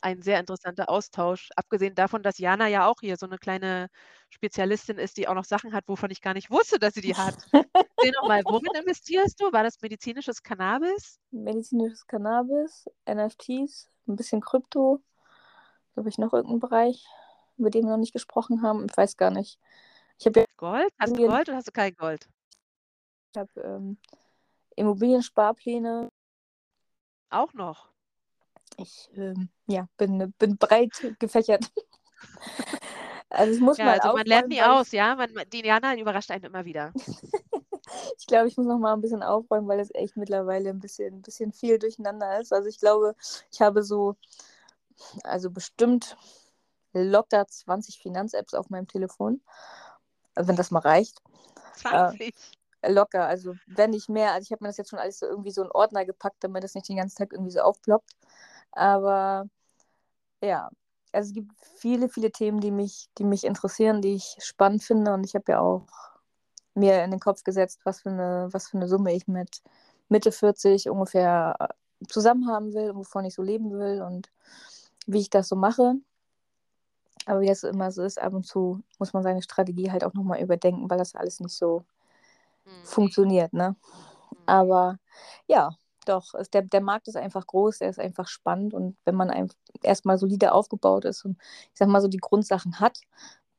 ein 0.00 0.22
sehr 0.22 0.40
interessanter 0.40 0.88
Austausch. 0.88 1.48
Abgesehen 1.56 1.94
davon, 1.94 2.22
dass 2.22 2.38
Jana 2.38 2.68
ja 2.68 2.86
auch 2.86 3.00
hier 3.00 3.16
so 3.16 3.26
eine 3.26 3.38
kleine 3.38 3.88
Spezialistin 4.30 4.98
ist, 4.98 5.16
die 5.16 5.28
auch 5.28 5.34
noch 5.34 5.44
Sachen 5.44 5.72
hat, 5.72 5.84
wovon 5.86 6.10
ich 6.10 6.20
gar 6.20 6.34
nicht 6.34 6.50
wusste, 6.50 6.78
dass 6.78 6.94
sie 6.94 7.00
die 7.00 7.16
hat. 7.16 7.36
Seh 8.00 8.10
noch 8.12 8.28
mal, 8.28 8.42
worin 8.44 8.68
investierst 8.78 9.40
du? 9.40 9.52
War 9.52 9.64
das 9.64 9.80
medizinisches 9.80 10.42
Cannabis? 10.42 11.18
Medizinisches 11.30 12.06
Cannabis, 12.06 12.86
NFTs, 13.06 13.88
ein 14.06 14.16
bisschen 14.16 14.40
Krypto. 14.40 15.02
Habe 15.96 16.08
ich 16.08 16.18
noch 16.18 16.32
irgendeinen 16.32 16.60
Bereich, 16.60 17.04
über 17.58 17.70
den 17.70 17.84
wir 17.84 17.90
noch 17.90 17.98
nicht 17.98 18.12
gesprochen 18.12 18.62
haben? 18.62 18.86
Ich 18.88 18.96
weiß 18.96 19.16
gar 19.16 19.30
nicht. 19.30 19.58
Ich 20.18 20.26
habe 20.26 20.40
ja 20.40 20.46
Gold? 20.56 20.92
Hast 20.98 21.16
du 21.16 21.26
Gold 21.26 21.48
oder 21.48 21.56
hast 21.56 21.68
du 21.68 21.72
kein 21.72 21.94
Gold? 21.94 22.28
Ich 23.32 23.38
habe 23.38 23.50
ähm, 23.60 23.98
Immobiliensparpläne. 24.76 26.10
Auch 27.30 27.52
noch. 27.52 27.88
Ich 28.76 29.10
ähm, 29.16 29.48
ja, 29.66 29.88
bin, 29.96 30.32
bin 30.38 30.56
breit 30.56 31.14
gefächert. 31.18 31.70
also 33.30 33.52
ich 33.52 33.60
muss 33.60 33.78
ja, 33.78 33.84
mal 33.84 33.98
also 33.98 34.16
man 34.16 34.26
lernt 34.26 34.48
nie 34.48 34.62
aus, 34.62 34.92
ja. 34.92 35.14
Man, 35.14 35.30
die 35.52 35.62
Diana 35.62 35.96
überrascht 35.96 36.30
einen 36.30 36.44
immer 36.44 36.64
wieder. 36.64 36.92
ich 38.18 38.26
glaube, 38.26 38.48
ich 38.48 38.56
muss 38.56 38.66
noch 38.66 38.78
mal 38.78 38.94
ein 38.94 39.00
bisschen 39.00 39.22
aufräumen, 39.22 39.68
weil 39.68 39.80
es 39.80 39.94
echt 39.94 40.16
mittlerweile 40.16 40.70
ein 40.70 40.80
bisschen, 40.80 41.16
ein 41.16 41.22
bisschen 41.22 41.52
viel 41.52 41.78
durcheinander 41.78 42.40
ist. 42.40 42.52
Also 42.52 42.68
ich 42.68 42.78
glaube, 42.78 43.14
ich 43.52 43.60
habe 43.60 43.82
so, 43.82 44.16
also 45.24 45.50
bestimmt 45.50 46.16
locker 46.92 47.46
20 47.46 47.98
Finanz-Apps 48.00 48.54
auf 48.54 48.70
meinem 48.70 48.88
Telefon. 48.88 49.40
Wenn 50.34 50.56
das 50.56 50.70
mal 50.70 50.80
reicht. 50.80 51.20
20? 51.76 52.34
Äh, 52.82 52.92
locker, 52.92 53.26
also 53.26 53.54
wenn 53.66 53.90
nicht 53.90 54.08
mehr. 54.08 54.32
Also 54.32 54.46
ich 54.46 54.52
habe 54.52 54.64
mir 54.64 54.68
das 54.68 54.76
jetzt 54.76 54.90
schon 54.90 54.98
alles 54.98 55.18
so 55.18 55.26
irgendwie 55.26 55.50
so 55.50 55.62
in 55.62 55.70
Ordner 55.70 56.04
gepackt, 56.04 56.44
damit 56.44 56.64
das 56.64 56.74
nicht 56.74 56.88
den 56.88 56.96
ganzen 56.96 57.16
Tag 57.16 57.32
irgendwie 57.32 57.50
so 57.50 57.60
aufploppt. 57.60 58.12
Aber 58.72 59.48
ja, 60.42 60.70
also 61.12 61.28
es 61.28 61.34
gibt 61.34 61.52
viele, 61.76 62.08
viele 62.08 62.30
Themen, 62.30 62.60
die 62.60 62.70
mich, 62.70 63.08
die 63.18 63.24
mich 63.24 63.44
interessieren, 63.44 64.02
die 64.02 64.14
ich 64.14 64.36
spannend 64.40 64.82
finde. 64.84 65.12
Und 65.12 65.24
ich 65.24 65.34
habe 65.34 65.52
ja 65.52 65.60
auch 65.60 65.86
mir 66.74 67.02
in 67.04 67.10
den 67.10 67.20
Kopf 67.20 67.44
gesetzt, 67.44 67.80
was 67.84 68.02
für 68.02 68.10
eine, 68.10 68.48
was 68.52 68.68
für 68.68 68.76
eine 68.76 68.88
Summe 68.88 69.12
ich 69.12 69.26
mit 69.26 69.62
Mitte 70.08 70.32
40 70.32 70.88
ungefähr 70.90 71.56
äh, 71.58 72.06
zusammen 72.06 72.48
haben 72.48 72.72
will 72.74 72.90
und 72.90 72.98
wovon 72.98 73.24
ich 73.24 73.34
so 73.34 73.42
leben 73.42 73.70
will 73.72 74.02
und 74.02 74.30
wie 75.06 75.20
ich 75.20 75.30
das 75.30 75.48
so 75.48 75.56
mache. 75.56 75.94
Aber 77.28 77.42
wie 77.42 77.46
das 77.46 77.62
immer 77.62 77.92
so 77.92 78.02
ist, 78.02 78.18
ab 78.18 78.32
und 78.32 78.46
zu 78.46 78.82
muss 78.98 79.12
man 79.12 79.22
seine 79.22 79.42
Strategie 79.42 79.90
halt 79.90 80.02
auch 80.02 80.14
nochmal 80.14 80.40
überdenken, 80.40 80.88
weil 80.88 80.96
das 80.96 81.14
alles 81.14 81.40
nicht 81.40 81.54
so 81.54 81.84
mhm. 82.64 82.84
funktioniert. 82.84 83.52
Ne? 83.52 83.76
Mhm. 84.30 84.36
Aber 84.46 84.98
ja, 85.46 85.72
doch, 86.06 86.32
es, 86.32 86.48
der, 86.48 86.62
der 86.62 86.80
Markt 86.80 87.06
ist 87.06 87.18
einfach 87.18 87.46
groß, 87.46 87.80
der 87.80 87.90
ist 87.90 88.00
einfach 88.00 88.28
spannend 88.28 88.72
und 88.72 88.96
wenn 89.04 89.14
man 89.14 89.28
ein, 89.28 89.52
erstmal 89.82 90.16
solide 90.16 90.52
aufgebaut 90.52 91.04
ist 91.04 91.26
und 91.26 91.36
ich 91.70 91.78
sag 91.78 91.88
mal 91.88 92.00
so 92.00 92.08
die 92.08 92.16
Grundsachen 92.16 92.80
hat, 92.80 92.98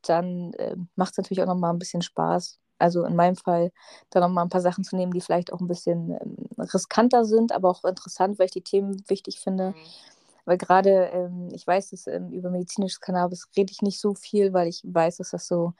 dann 0.02 0.54
äh, 0.54 0.76
macht 0.96 1.12
es 1.12 1.18
natürlich 1.18 1.44
auch 1.44 1.48
nochmal 1.48 1.72
ein 1.72 1.80
bisschen 1.80 2.02
Spaß. 2.02 2.58
Also 2.80 3.04
in 3.04 3.16
meinem 3.16 3.36
Fall 3.36 3.72
dann 4.10 4.24
nochmal 4.24 4.46
ein 4.46 4.50
paar 4.50 4.62
Sachen 4.62 4.84
zu 4.84 4.96
nehmen, 4.96 5.14
die 5.14 5.22
vielleicht 5.22 5.54
auch 5.54 5.60
ein 5.60 5.68
bisschen 5.68 6.18
ähm, 6.20 6.38
riskanter 6.58 7.24
sind, 7.24 7.52
aber 7.52 7.70
auch 7.70 7.84
interessant, 7.84 8.40
weil 8.40 8.48
ich 8.48 8.52
die 8.52 8.64
Themen 8.64 9.04
wichtig 9.08 9.40
finde. 9.40 9.72
Mhm. 9.72 10.19
Weil 10.50 10.58
gerade, 10.58 11.12
ähm, 11.14 11.50
ich 11.54 11.68
weiß, 11.68 11.92
dass 11.92 12.08
ähm, 12.08 12.32
über 12.32 12.50
medizinisches 12.50 13.00
Cannabis 13.00 13.48
rede 13.56 13.72
ich 13.72 13.84
nicht 13.84 14.02
so 14.02 14.16
viel, 14.16 14.52
weil 14.52 14.68
ich 14.68 14.82
weiß, 14.84 15.18
dass 15.18 15.30
das 15.30 15.46
so 15.48 15.74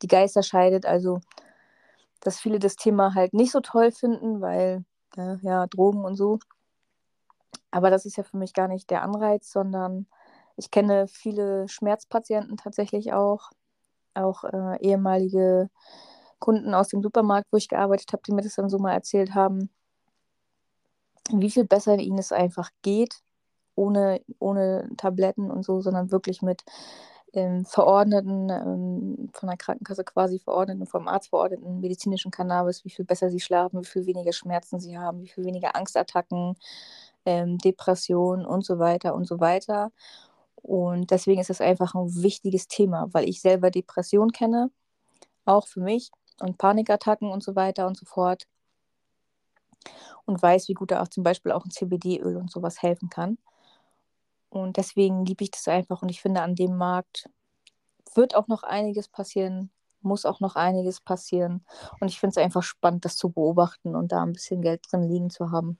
die 0.00 0.06
Geister 0.08 0.42
scheidet. 0.42 0.86
Also, 0.86 1.20
dass 2.22 2.40
viele 2.40 2.58
das 2.58 2.76
Thema 2.76 3.14
halt 3.14 3.34
nicht 3.34 3.52
so 3.52 3.60
toll 3.60 3.92
finden, 3.92 4.40
weil 4.40 4.86
äh, 5.18 5.36
ja, 5.42 5.66
Drogen 5.66 6.06
und 6.06 6.16
so. 6.16 6.38
Aber 7.70 7.90
das 7.90 8.06
ist 8.06 8.16
ja 8.16 8.22
für 8.24 8.38
mich 8.38 8.54
gar 8.54 8.66
nicht 8.66 8.88
der 8.88 9.02
Anreiz, 9.02 9.52
sondern 9.52 10.06
ich 10.56 10.70
kenne 10.70 11.06
viele 11.06 11.68
Schmerzpatienten 11.68 12.56
tatsächlich 12.56 13.12
auch, 13.12 13.50
auch 14.14 14.44
äh, 14.44 14.80
ehemalige 14.80 15.68
Kunden 16.38 16.72
aus 16.72 16.88
dem 16.88 17.02
Supermarkt, 17.02 17.48
wo 17.50 17.58
ich 17.58 17.68
gearbeitet 17.68 18.10
habe, 18.14 18.22
die 18.26 18.32
mir 18.32 18.40
das 18.40 18.54
dann 18.54 18.70
so 18.70 18.78
mal 18.78 18.94
erzählt 18.94 19.34
haben, 19.34 19.68
wie 21.30 21.50
viel 21.50 21.66
besser 21.66 21.98
ihnen 21.98 22.18
es 22.18 22.32
einfach 22.32 22.70
geht, 22.80 23.22
ohne, 23.78 24.20
ohne 24.38 24.90
Tabletten 24.96 25.50
und 25.50 25.64
so, 25.64 25.80
sondern 25.80 26.10
wirklich 26.10 26.42
mit 26.42 26.64
ähm, 27.32 27.64
verordneten, 27.64 28.50
ähm, 28.50 29.30
von 29.32 29.48
der 29.48 29.56
Krankenkasse 29.56 30.04
quasi 30.04 30.38
verordneten, 30.38 30.86
vom 30.86 31.08
Arzt 31.08 31.28
verordneten 31.28 31.80
medizinischen 31.80 32.30
Cannabis, 32.30 32.84
wie 32.84 32.90
viel 32.90 33.04
besser 33.04 33.30
sie 33.30 33.40
schlafen, 33.40 33.80
wie 33.80 33.86
viel 33.86 34.06
weniger 34.06 34.32
Schmerzen 34.32 34.80
sie 34.80 34.98
haben, 34.98 35.22
wie 35.22 35.28
viel 35.28 35.44
weniger 35.44 35.76
Angstattacken, 35.76 36.56
ähm, 37.26 37.58
Depressionen 37.58 38.46
und 38.46 38.64
so 38.64 38.78
weiter 38.78 39.14
und 39.14 39.26
so 39.26 39.40
weiter. 39.40 39.92
Und 40.56 41.10
deswegen 41.10 41.40
ist 41.40 41.50
es 41.50 41.60
einfach 41.60 41.94
ein 41.94 42.22
wichtiges 42.22 42.68
Thema, 42.68 43.08
weil 43.12 43.28
ich 43.28 43.40
selber 43.40 43.70
Depression 43.70 44.32
kenne, 44.32 44.70
auch 45.44 45.66
für 45.68 45.80
mich 45.80 46.10
und 46.40 46.58
Panikattacken 46.58 47.30
und 47.30 47.42
so 47.42 47.56
weiter 47.56 47.86
und 47.86 47.96
so 47.96 48.06
fort. 48.06 48.46
Und 50.26 50.42
weiß, 50.42 50.68
wie 50.68 50.74
gut 50.74 50.90
da 50.90 51.02
auch 51.02 51.08
zum 51.08 51.24
Beispiel 51.24 51.52
auch 51.52 51.64
ein 51.64 51.70
CBD-Öl 51.70 52.36
und 52.36 52.50
sowas 52.50 52.82
helfen 52.82 53.08
kann. 53.08 53.38
Und 54.50 54.76
deswegen 54.76 55.24
liebe 55.24 55.44
ich 55.44 55.50
das 55.50 55.68
einfach 55.68 56.02
und 56.02 56.08
ich 56.08 56.22
finde, 56.22 56.42
an 56.42 56.54
dem 56.54 56.76
Markt 56.76 57.28
wird 58.14 58.34
auch 58.34 58.48
noch 58.48 58.62
einiges 58.62 59.08
passieren, 59.08 59.70
muss 60.00 60.24
auch 60.24 60.40
noch 60.40 60.56
einiges 60.56 61.00
passieren. 61.00 61.64
Und 62.00 62.08
ich 62.08 62.18
finde 62.18 62.32
es 62.32 62.44
einfach 62.44 62.62
spannend, 62.62 63.04
das 63.04 63.16
zu 63.16 63.30
beobachten 63.30 63.94
und 63.94 64.12
da 64.12 64.22
ein 64.22 64.32
bisschen 64.32 64.62
Geld 64.62 64.84
drin 64.90 65.02
liegen 65.02 65.30
zu 65.30 65.50
haben. 65.50 65.78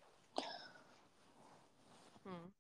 Hm. 2.25 2.53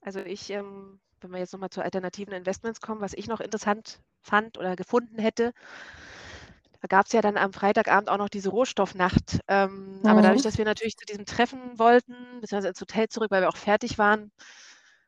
Also 0.00 0.20
ich, 0.20 0.50
ähm, 0.50 1.00
wenn 1.20 1.30
wir 1.32 1.38
jetzt 1.38 1.52
nochmal 1.52 1.70
zu 1.70 1.82
alternativen 1.82 2.32
Investments 2.32 2.80
kommen, 2.80 3.00
was 3.00 3.12
ich 3.12 3.28
noch 3.28 3.40
interessant 3.40 4.00
fand 4.22 4.58
oder 4.58 4.76
gefunden 4.76 5.18
hätte, 5.18 5.52
da 6.80 6.88
gab 6.88 7.06
es 7.06 7.12
ja 7.12 7.20
dann 7.20 7.36
am 7.36 7.52
Freitagabend 7.52 8.10
auch 8.10 8.18
noch 8.18 8.28
diese 8.28 8.50
Rohstoffnacht. 8.50 9.38
Ähm, 9.46 10.00
mhm. 10.00 10.06
Aber 10.06 10.20
dadurch, 10.20 10.42
dass 10.42 10.58
wir 10.58 10.64
natürlich 10.64 10.96
zu 10.96 11.06
diesem 11.06 11.26
Treffen 11.26 11.78
wollten, 11.78 12.14
beziehungsweise 12.40 12.68
ins 12.68 12.80
Hotel 12.80 13.08
zurück, 13.08 13.30
weil 13.30 13.42
wir 13.42 13.48
auch 13.48 13.56
fertig 13.56 13.98
waren, 13.98 14.32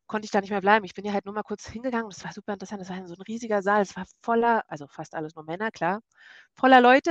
konnte 0.07 0.27
ich 0.27 0.31
da 0.31 0.41
nicht 0.41 0.51
mehr 0.51 0.61
bleiben. 0.61 0.85
Ich 0.85 0.95
bin 0.95 1.05
ja 1.05 1.13
halt 1.13 1.25
nur 1.25 1.35
mal 1.35 1.43
kurz 1.43 1.67
hingegangen 1.67 2.11
das 2.11 2.25
war 2.25 2.33
super 2.33 2.53
interessant. 2.53 2.81
Das 2.81 2.91
war 2.91 3.07
so 3.07 3.15
ein 3.15 3.23
riesiger 3.23 3.63
Saal. 3.63 3.83
Es 3.83 3.97
war 3.97 4.05
voller, 4.23 4.65
also 4.69 4.87
fast 4.87 5.15
alles 5.15 5.35
nur 5.35 5.45
Männer, 5.45 5.71
klar, 5.71 6.01
voller 6.55 6.81
Leute. 6.81 7.11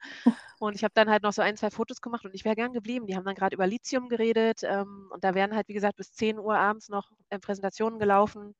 Und 0.58 0.74
ich 0.76 0.84
habe 0.84 0.94
dann 0.94 1.10
halt 1.10 1.22
noch 1.22 1.32
so 1.32 1.42
ein, 1.42 1.56
zwei 1.56 1.70
Fotos 1.70 2.00
gemacht 2.00 2.24
und 2.24 2.34
ich 2.34 2.44
wäre 2.44 2.54
gern 2.54 2.72
geblieben. 2.72 3.06
Die 3.06 3.16
haben 3.16 3.24
dann 3.24 3.34
gerade 3.34 3.54
über 3.54 3.66
Lithium 3.66 4.08
geredet 4.08 4.62
ähm, 4.62 5.10
und 5.12 5.22
da 5.24 5.34
wären 5.34 5.54
halt, 5.54 5.68
wie 5.68 5.74
gesagt, 5.74 5.96
bis 5.96 6.12
10 6.12 6.38
Uhr 6.38 6.56
abends 6.56 6.88
noch 6.88 7.10
äh, 7.30 7.38
Präsentationen 7.38 7.98
gelaufen. 7.98 8.54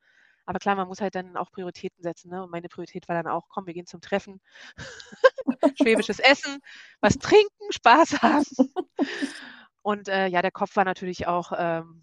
Aber 0.47 0.59
klar, 0.59 0.75
man 0.77 0.89
muss 0.89 1.01
halt 1.01 1.15
dann 1.15 1.37
auch 1.37 1.51
Prioritäten 1.51 2.03
setzen. 2.03 2.31
Ne? 2.31 2.43
Und 2.43 2.51
meine 2.51 2.69
Priorität 2.69 3.09
war 3.09 3.17
dann 3.17 3.33
auch, 3.33 3.49
komm, 3.49 3.67
wir 3.67 3.75
gehen 3.75 3.87
zum 3.87 4.01
Treffen. 4.01 4.41
Schwäbisches 5.81 6.19
Essen, 6.19 6.59
was 7.01 7.19
trinken, 7.19 7.73
Spaß 7.73 8.21
haben. 8.23 8.45
Und 9.83 10.09
äh, 10.09 10.27
ja, 10.29 10.43
der 10.43 10.51
Kopf 10.51 10.77
war 10.77 10.85
natürlich 10.85 11.27
auch 11.27 11.53
ähm, 11.57 12.03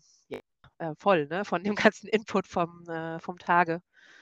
äh, 0.81 0.95
voll 0.95 1.27
ne? 1.27 1.45
von 1.45 1.63
dem 1.63 1.75
ganzen 1.93 2.07
Input 2.07 2.47
vom, 2.47 2.87
äh, 2.89 3.19
vom 3.19 3.37
Tage. 3.37 3.81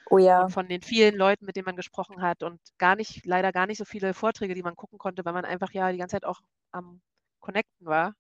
Oh 0.10 0.18
ja. 0.18 0.44
Und 0.44 0.52
von 0.52 0.68
den 0.68 0.82
vielen 0.82 1.16
Leuten, 1.16 1.46
mit 1.46 1.56
denen 1.56 1.66
man 1.66 1.76
gesprochen 1.76 2.22
hat 2.22 2.44
und 2.44 2.60
gar 2.78 2.96
nicht, 2.96 3.26
leider 3.26 3.52
gar 3.52 3.68
nicht 3.68 3.78
so 3.78 3.86
viele 3.86 4.14
Vorträge, 4.14 4.56
die 4.56 4.64
man 4.64 4.76
gucken 4.76 4.98
konnte, 4.98 5.24
weil 5.24 5.34
man 5.34 5.46
einfach 5.46 5.72
ja 5.72 5.92
die 5.92 6.00
ganze 6.00 6.16
Zeit 6.16 6.26
auch 6.26 6.42
am 6.72 7.02
Connecten 7.40 7.86
war. 7.86 8.14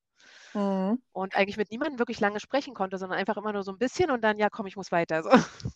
Mhm. 0.53 1.01
Und 1.11 1.35
eigentlich 1.35 1.57
mit 1.57 1.71
niemandem 1.71 1.99
wirklich 1.99 2.19
lange 2.19 2.39
sprechen 2.39 2.73
konnte, 2.73 2.97
sondern 2.97 3.17
einfach 3.17 3.37
immer 3.37 3.53
nur 3.53 3.63
so 3.63 3.71
ein 3.71 3.77
bisschen 3.77 4.11
und 4.11 4.21
dann, 4.21 4.37
ja, 4.37 4.49
komm, 4.49 4.67
ich 4.67 4.75
muss 4.75 4.91
weiter. 4.91 5.23
So. 5.23 5.29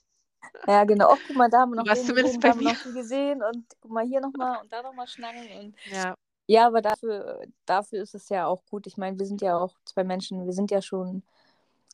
Ja, 0.67 0.84
genau. 0.84 1.12
Oh, 1.12 1.17
guck 1.26 1.36
mal, 1.36 1.49
da 1.49 1.62
haben 1.62 1.71
wir 1.71 1.78
noch, 1.78 1.88
Was 1.88 2.06
zumindest 2.06 2.39
bei 2.39 2.54
mir. 2.54 2.73
noch 2.73 2.93
gesehen 2.93 3.41
und 3.41 3.65
guck 3.82 3.91
mal 3.91 4.06
hier 4.06 4.21
nochmal 4.21 4.62
und 4.62 4.71
da 4.71 4.84
nochmal 4.84 5.08
schnacken. 5.08 5.47
Und 5.58 5.76
ja. 5.91 6.15
ja, 6.47 6.67
aber 6.67 6.82
dafür, 6.82 7.41
dafür 7.65 8.04
ist 8.04 8.13
es 8.13 8.30
ja 8.30 8.45
auch 8.45 8.63
gut. 8.69 8.86
Ich 8.86 8.95
meine, 8.95 9.17
wir 9.17 9.26
sind 9.26 9.41
ja 9.41 9.58
auch 9.58 9.76
zwei 9.86 10.04
Menschen, 10.04 10.45
wir 10.45 10.54
sind 10.54 10.69
ja 10.69 10.82
schon 10.82 11.23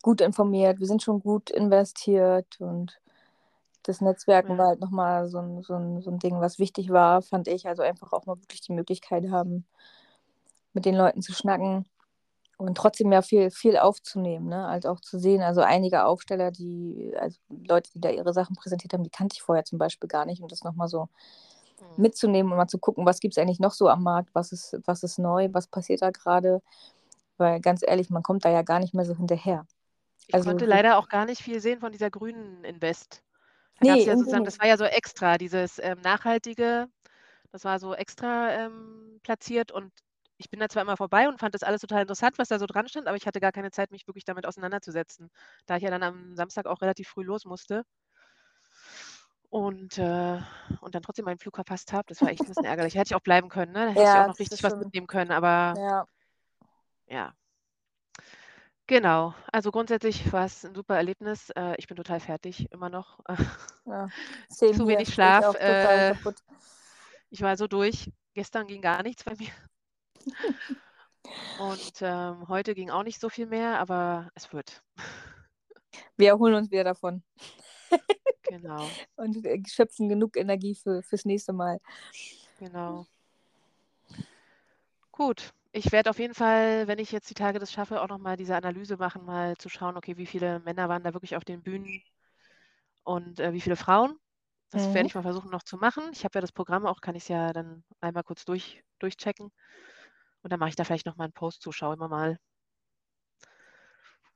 gut 0.01 0.21
informiert, 0.21 0.79
wir 0.79 0.87
sind 0.87 1.01
schon 1.03 1.19
gut 1.19 1.49
investiert 1.49 2.59
und 2.59 2.99
das 3.83 4.01
Netzwerken 4.01 4.53
ja. 4.53 4.57
war 4.57 4.67
halt 4.67 4.81
nochmal 4.81 5.27
so 5.29 5.39
ein, 5.39 5.61
so, 5.63 5.73
ein, 5.73 6.01
so 6.01 6.11
ein 6.11 6.19
Ding, 6.19 6.39
was 6.41 6.59
wichtig 6.59 6.89
war, 6.89 7.21
fand 7.21 7.47
ich. 7.47 7.67
Also 7.67 7.81
einfach 7.81 8.13
auch 8.13 8.25
mal 8.25 8.37
wirklich 8.37 8.61
die 8.61 8.73
Möglichkeit 8.73 9.29
haben, 9.31 9.65
mit 10.73 10.85
den 10.85 10.95
Leuten 10.95 11.21
zu 11.21 11.33
schnacken. 11.33 11.85
und 12.57 12.77
trotzdem 12.77 13.11
ja 13.11 13.21
viel, 13.21 13.51
viel 13.51 13.77
aufzunehmen, 13.77 14.47
ne? 14.47 14.67
Halt 14.67 14.85
auch 14.85 14.99
zu 14.99 15.17
sehen. 15.19 15.41
Also 15.41 15.61
einige 15.61 16.05
Aufsteller, 16.05 16.51
die, 16.51 17.13
also 17.19 17.39
Leute, 17.49 17.89
die 17.93 18.01
da 18.01 18.09
ihre 18.09 18.33
Sachen 18.33 18.55
präsentiert 18.55 18.93
haben, 18.93 19.03
die 19.03 19.09
kannte 19.09 19.35
ich 19.35 19.41
vorher 19.41 19.65
zum 19.65 19.79
Beispiel 19.79 20.09
gar 20.09 20.25
nicht. 20.25 20.41
Und 20.41 20.51
das 20.51 20.63
nochmal 20.63 20.89
so 20.89 21.03
mhm. 21.03 22.03
mitzunehmen 22.03 22.51
und 22.51 22.57
mal 22.57 22.67
zu 22.67 22.79
gucken, 22.79 23.05
was 23.05 23.19
gibt 23.21 23.35
es 23.35 23.41
eigentlich 23.41 23.59
noch 23.59 23.73
so 23.73 23.89
am 23.89 24.03
Markt, 24.03 24.29
was 24.35 24.51
ist, 24.51 24.77
was 24.85 25.03
ist 25.03 25.19
neu, 25.19 25.49
was 25.53 25.67
passiert 25.67 26.01
da 26.01 26.11
gerade. 26.11 26.61
Weil 27.37 27.61
ganz 27.61 27.81
ehrlich, 27.85 28.09
man 28.09 28.23
kommt 28.23 28.45
da 28.45 28.49
ja 28.49 28.61
gar 28.61 28.79
nicht 28.79 28.93
mehr 28.93 29.05
so 29.05 29.15
hinterher. 29.15 29.65
Ich 30.29 30.35
also, 30.35 30.51
konnte 30.51 30.65
leider 30.65 30.97
auch 30.97 31.09
gar 31.09 31.25
nicht 31.25 31.41
viel 31.41 31.59
sehen 31.59 31.79
von 31.79 31.91
dieser 31.91 32.09
grünen 32.11 32.63
Invest. 32.63 33.23
Da 33.79 33.93
nee, 33.93 34.03
ja 34.03 34.15
sozusagen, 34.15 34.45
das 34.45 34.59
war 34.59 34.67
ja 34.67 34.77
so 34.77 34.83
extra, 34.85 35.37
dieses 35.37 35.79
ähm, 35.79 35.99
nachhaltige, 36.01 36.87
das 37.51 37.63
war 37.63 37.79
so 37.79 37.95
extra 37.95 38.51
ähm, 38.51 39.19
platziert 39.23 39.71
und 39.71 39.91
ich 40.37 40.49
bin 40.49 40.59
da 40.59 40.69
zwar 40.69 40.83
immer 40.83 40.97
vorbei 40.97 41.27
und 41.27 41.39
fand 41.39 41.55
das 41.55 41.63
alles 41.63 41.81
total 41.81 42.01
interessant, 42.03 42.37
was 42.37 42.47
da 42.49 42.59
so 42.59 42.65
dran 42.65 42.87
stand, 42.87 43.07
aber 43.07 43.17
ich 43.17 43.27
hatte 43.27 43.39
gar 43.39 43.51
keine 43.51 43.71
Zeit, 43.71 43.91
mich 43.91 44.07
wirklich 44.07 44.25
damit 44.25 44.45
auseinanderzusetzen, 44.45 45.29
da 45.65 45.77
ich 45.77 45.83
ja 45.83 45.89
dann 45.89 46.03
am 46.03 46.35
Samstag 46.35 46.67
auch 46.67 46.81
relativ 46.81 47.09
früh 47.09 47.23
los 47.23 47.45
musste 47.45 47.83
und, 49.49 49.97
äh, 49.97 50.39
und 50.81 50.95
dann 50.95 51.01
trotzdem 51.01 51.25
meinen 51.25 51.39
Flug 51.39 51.55
verpasst 51.55 51.91
habe. 51.91 52.05
Das 52.07 52.21
war 52.21 52.29
echt 52.29 52.41
ein 52.43 52.49
bisschen 52.49 52.65
ärgerlich. 52.65 52.95
Hätte 52.95 53.09
ich 53.09 53.15
auch 53.15 53.21
bleiben 53.21 53.49
können, 53.49 53.71
ne? 53.71 53.85
Da 53.85 53.91
hätte 53.91 54.01
ja, 54.01 54.13
ich 54.13 54.19
auch 54.19 54.27
noch 54.27 54.39
richtig 54.39 54.63
was 54.63 54.75
mitnehmen 54.75 55.07
können, 55.07 55.31
aber 55.31 55.73
ja. 55.79 56.05
ja. 57.07 57.33
Genau. 58.89 59.35
Also 59.51 59.69
grundsätzlich 59.69 60.33
war 60.33 60.45
es 60.45 60.65
ein 60.65 60.73
super 60.73 60.95
Erlebnis. 60.95 61.51
Äh, 61.51 61.75
ich 61.77 61.85
bin 61.85 61.95
total 61.95 62.19
fertig, 62.19 62.71
immer 62.71 62.89
noch. 62.89 63.19
Ja, 63.85 64.07
Zu 64.49 64.87
wenig 64.87 65.11
Schlaf. 65.11 65.55
Ich, 65.55 65.61
äh, 65.61 66.15
ich 67.31 67.41
war 67.41 67.57
so 67.57 67.67
durch. 67.67 68.11
Gestern 68.35 68.67
ging 68.67 68.81
gar 68.81 69.01
nichts 69.01 69.23
bei 69.23 69.33
mir. 69.35 69.49
Und 71.59 71.93
ähm, 72.01 72.47
heute 72.47 72.75
ging 72.75 72.89
auch 72.91 73.03
nicht 73.03 73.19
so 73.19 73.29
viel 73.29 73.45
mehr, 73.45 73.79
aber 73.79 74.29
es 74.35 74.51
wird. 74.53 74.83
Wir 76.17 76.29
erholen 76.29 76.55
uns 76.55 76.69
wieder 76.71 76.83
davon. 76.83 77.23
Genau. 78.43 78.87
Und 79.15 79.37
schöpfen 79.67 80.09
genug 80.09 80.35
Energie 80.35 80.75
für, 80.75 81.03
fürs 81.03 81.25
nächste 81.25 81.53
Mal. 81.53 81.79
Genau. 82.59 83.05
Gut. 85.11 85.53
Ich 85.71 85.91
werde 85.91 86.09
auf 86.09 86.19
jeden 86.19 86.33
Fall, 86.33 86.87
wenn 86.87 86.97
ich 86.97 87.11
jetzt 87.11 87.29
die 87.29 87.35
Tage 87.35 87.59
das 87.59 87.71
schaffe, 87.71 88.01
auch 88.01 88.07
nochmal 88.07 88.37
diese 88.37 88.55
Analyse 88.55 88.97
machen, 88.97 89.23
mal 89.25 89.55
zu 89.57 89.69
schauen, 89.69 89.97
okay, 89.97 90.17
wie 90.17 90.25
viele 90.25 90.59
Männer 90.61 90.89
waren 90.89 91.03
da 91.03 91.13
wirklich 91.13 91.35
auf 91.35 91.45
den 91.45 91.61
Bühnen 91.61 92.01
und 93.03 93.39
äh, 93.39 93.53
wie 93.53 93.61
viele 93.61 93.75
Frauen. 93.75 94.17
Das 94.71 94.87
mhm. 94.87 94.93
werde 94.95 95.07
ich 95.07 95.15
mal 95.15 95.21
versuchen 95.21 95.51
noch 95.51 95.63
zu 95.63 95.77
machen. 95.77 96.03
Ich 96.11 96.23
habe 96.23 96.37
ja 96.37 96.41
das 96.41 96.51
Programm 96.51 96.85
auch, 96.85 97.01
kann 97.01 97.15
ich 97.15 97.23
es 97.23 97.29
ja 97.29 97.53
dann 97.53 97.83
einmal 98.01 98.23
kurz 98.23 98.45
durch, 98.45 98.83
durchchecken. 98.99 99.51
Und 100.41 100.51
dann 100.51 100.59
mache 100.59 100.69
ich 100.69 100.75
da 100.75 100.83
vielleicht 100.83 101.05
nochmal 101.05 101.25
einen 101.25 101.33
Post 101.33 101.61
zu, 101.61 101.71
schaue 101.71 101.95
immer 101.95 102.07
mal. 102.07 102.39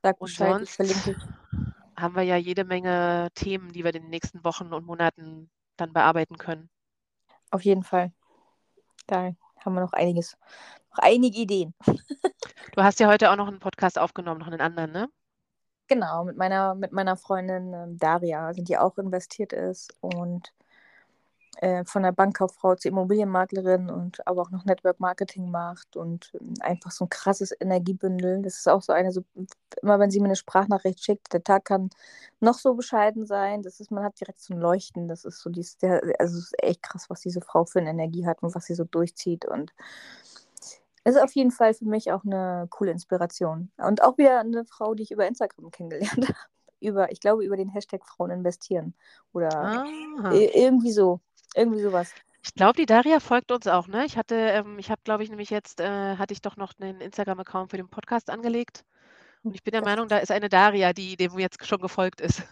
Sag 0.02 0.20
und 0.20 0.26
Bescheid, 0.26 0.66
sonst 0.66 1.16
haben 1.96 2.14
wir 2.14 2.22
ja 2.22 2.36
jede 2.36 2.64
Menge 2.64 3.28
Themen, 3.34 3.72
die 3.72 3.84
wir 3.84 3.94
in 3.94 4.02
den 4.02 4.10
nächsten 4.10 4.44
Wochen 4.44 4.72
und 4.72 4.86
Monaten 4.86 5.50
dann 5.76 5.92
bearbeiten 5.92 6.36
können. 6.36 6.68
Auf 7.50 7.62
jeden 7.62 7.84
Fall. 7.84 8.12
Da 9.06 9.32
haben 9.64 9.74
wir 9.74 9.80
noch 9.80 9.92
einiges, 9.92 10.36
noch 10.94 11.04
einige 11.04 11.38
Ideen. 11.38 11.74
du 12.72 12.82
hast 12.82 13.00
ja 13.00 13.08
heute 13.08 13.30
auch 13.30 13.36
noch 13.36 13.48
einen 13.48 13.60
Podcast 13.60 13.98
aufgenommen, 13.98 14.40
noch 14.40 14.46
einen 14.46 14.60
anderen, 14.60 14.92
ne? 14.92 15.08
Genau, 15.86 16.24
mit 16.24 16.36
meiner, 16.36 16.74
mit 16.74 16.92
meiner 16.92 17.16
Freundin 17.16 17.74
ähm, 17.74 17.98
Daria, 17.98 18.46
also 18.46 18.62
die 18.62 18.78
auch 18.78 18.96
investiert 18.96 19.52
ist 19.52 19.94
und 20.00 20.50
äh, 21.58 21.84
von 21.84 22.02
der 22.02 22.12
Bankkauffrau 22.12 22.74
zur 22.74 22.90
Immobilienmaklerin 22.90 23.90
und 23.90 24.26
aber 24.26 24.42
auch 24.42 24.50
noch 24.50 24.64
Network 24.64 24.98
Marketing 24.98 25.50
macht 25.50 25.94
und 25.96 26.32
ähm, 26.40 26.54
einfach 26.60 26.90
so 26.90 27.04
ein 27.04 27.10
krasses 27.10 27.54
Energiebündel. 27.60 28.40
Das 28.40 28.56
ist 28.56 28.68
auch 28.68 28.80
so 28.80 28.94
eine, 28.94 29.12
so, 29.12 29.24
immer 29.82 29.98
wenn 29.98 30.10
sie 30.10 30.20
mir 30.20 30.26
eine 30.26 30.36
Sprachnachricht 30.36 31.04
schickt, 31.04 31.32
der 31.34 31.44
Tag 31.44 31.66
kann 31.66 31.90
noch 32.40 32.54
so 32.54 32.74
bescheiden 32.74 33.26
sein. 33.26 33.62
Das 33.62 33.78
ist, 33.78 33.90
man 33.90 34.04
hat 34.04 34.18
direkt 34.18 34.40
so 34.40 34.54
ein 34.54 34.60
Leuchten. 34.60 35.06
Das 35.06 35.26
ist 35.26 35.40
so 35.40 35.50
der, 35.50 36.02
also 36.18 36.38
es 36.38 36.44
ist 36.44 36.62
echt 36.62 36.82
krass, 36.82 37.10
was 37.10 37.20
diese 37.20 37.42
Frau 37.42 37.66
für 37.66 37.80
eine 37.80 37.90
Energie 37.90 38.26
hat 38.26 38.42
und 38.42 38.54
was 38.54 38.64
sie 38.64 38.74
so 38.74 38.84
durchzieht. 38.84 39.44
Und 39.44 39.72
ist 41.04 41.16
auf 41.16 41.32
jeden 41.34 41.50
Fall 41.50 41.74
für 41.74 41.84
mich 41.84 42.12
auch 42.12 42.24
eine 42.24 42.66
coole 42.70 42.90
Inspiration. 42.90 43.70
Und 43.76 44.02
auch 44.02 44.18
wieder 44.18 44.40
eine 44.40 44.64
Frau, 44.64 44.94
die 44.94 45.02
ich 45.02 45.10
über 45.10 45.26
Instagram 45.26 45.70
kennengelernt 45.70 46.16
habe. 46.28 46.38
Über, 46.80 47.12
ich 47.12 47.20
glaube, 47.20 47.44
über 47.44 47.56
den 47.56 47.68
Hashtag 47.68 48.04
Frauen 48.06 48.30
investieren. 48.30 48.94
Oder 49.32 49.84
ah. 50.24 50.32
irgendwie 50.32 50.92
so. 50.92 51.20
Irgendwie 51.54 51.80
sowas. 51.80 52.12
Ich 52.42 52.54
glaube, 52.54 52.74
die 52.76 52.86
Daria 52.86 53.20
folgt 53.20 53.52
uns 53.52 53.66
auch, 53.66 53.88
ne? 53.88 54.04
Ich 54.04 54.18
hatte, 54.18 54.34
ähm, 54.34 54.78
ich 54.78 54.90
habe, 54.90 55.00
glaube 55.02 55.22
ich, 55.22 55.30
nämlich 55.30 55.48
jetzt, 55.48 55.80
äh, 55.80 56.16
hatte 56.16 56.34
ich 56.34 56.42
doch 56.42 56.56
noch 56.56 56.72
einen 56.78 57.00
Instagram-Account 57.00 57.70
für 57.70 57.78
den 57.78 57.88
Podcast 57.88 58.28
angelegt. 58.28 58.84
Und 59.42 59.54
ich 59.54 59.62
bin 59.62 59.72
der 59.72 59.80
das 59.80 59.90
Meinung, 59.90 60.08
da 60.08 60.18
ist 60.18 60.30
eine 60.30 60.50
Daria, 60.50 60.92
die 60.92 61.16
dem 61.16 61.38
jetzt 61.38 61.64
schon 61.66 61.80
gefolgt 61.80 62.20
ist. 62.20 62.42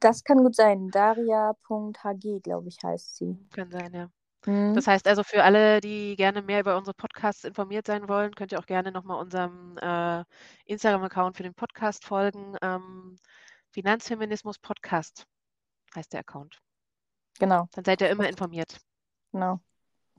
Das 0.00 0.24
kann 0.24 0.38
gut 0.38 0.56
sein. 0.56 0.88
Daria.hg, 0.88 2.42
glaube 2.42 2.68
ich, 2.68 2.78
heißt 2.82 3.16
sie. 3.16 3.38
Kann 3.52 3.70
sein, 3.70 3.92
ja. 3.94 4.08
Mhm. 4.46 4.74
Das 4.74 4.86
heißt 4.86 5.06
also 5.06 5.22
für 5.22 5.44
alle, 5.44 5.80
die 5.80 6.16
gerne 6.16 6.42
mehr 6.42 6.60
über 6.60 6.76
unsere 6.76 6.94
Podcasts 6.94 7.44
informiert 7.44 7.86
sein 7.86 8.08
wollen, 8.08 8.34
könnt 8.34 8.52
ihr 8.52 8.58
auch 8.58 8.66
gerne 8.66 8.90
nochmal 8.90 9.20
unserem 9.20 9.76
äh, 9.78 10.24
Instagram-Account 10.64 11.36
für 11.36 11.42
den 11.42 11.54
Podcast 11.54 12.04
folgen. 12.04 12.56
Ähm, 12.62 13.18
Finanzfeminismus 13.70 14.58
Podcast 14.58 15.26
heißt 15.94 16.12
der 16.12 16.20
Account. 16.20 16.58
Genau. 17.38 17.68
Dann 17.72 17.84
seid 17.84 18.00
ihr 18.00 18.10
immer 18.10 18.28
informiert. 18.28 18.80
Genau. 19.32 19.60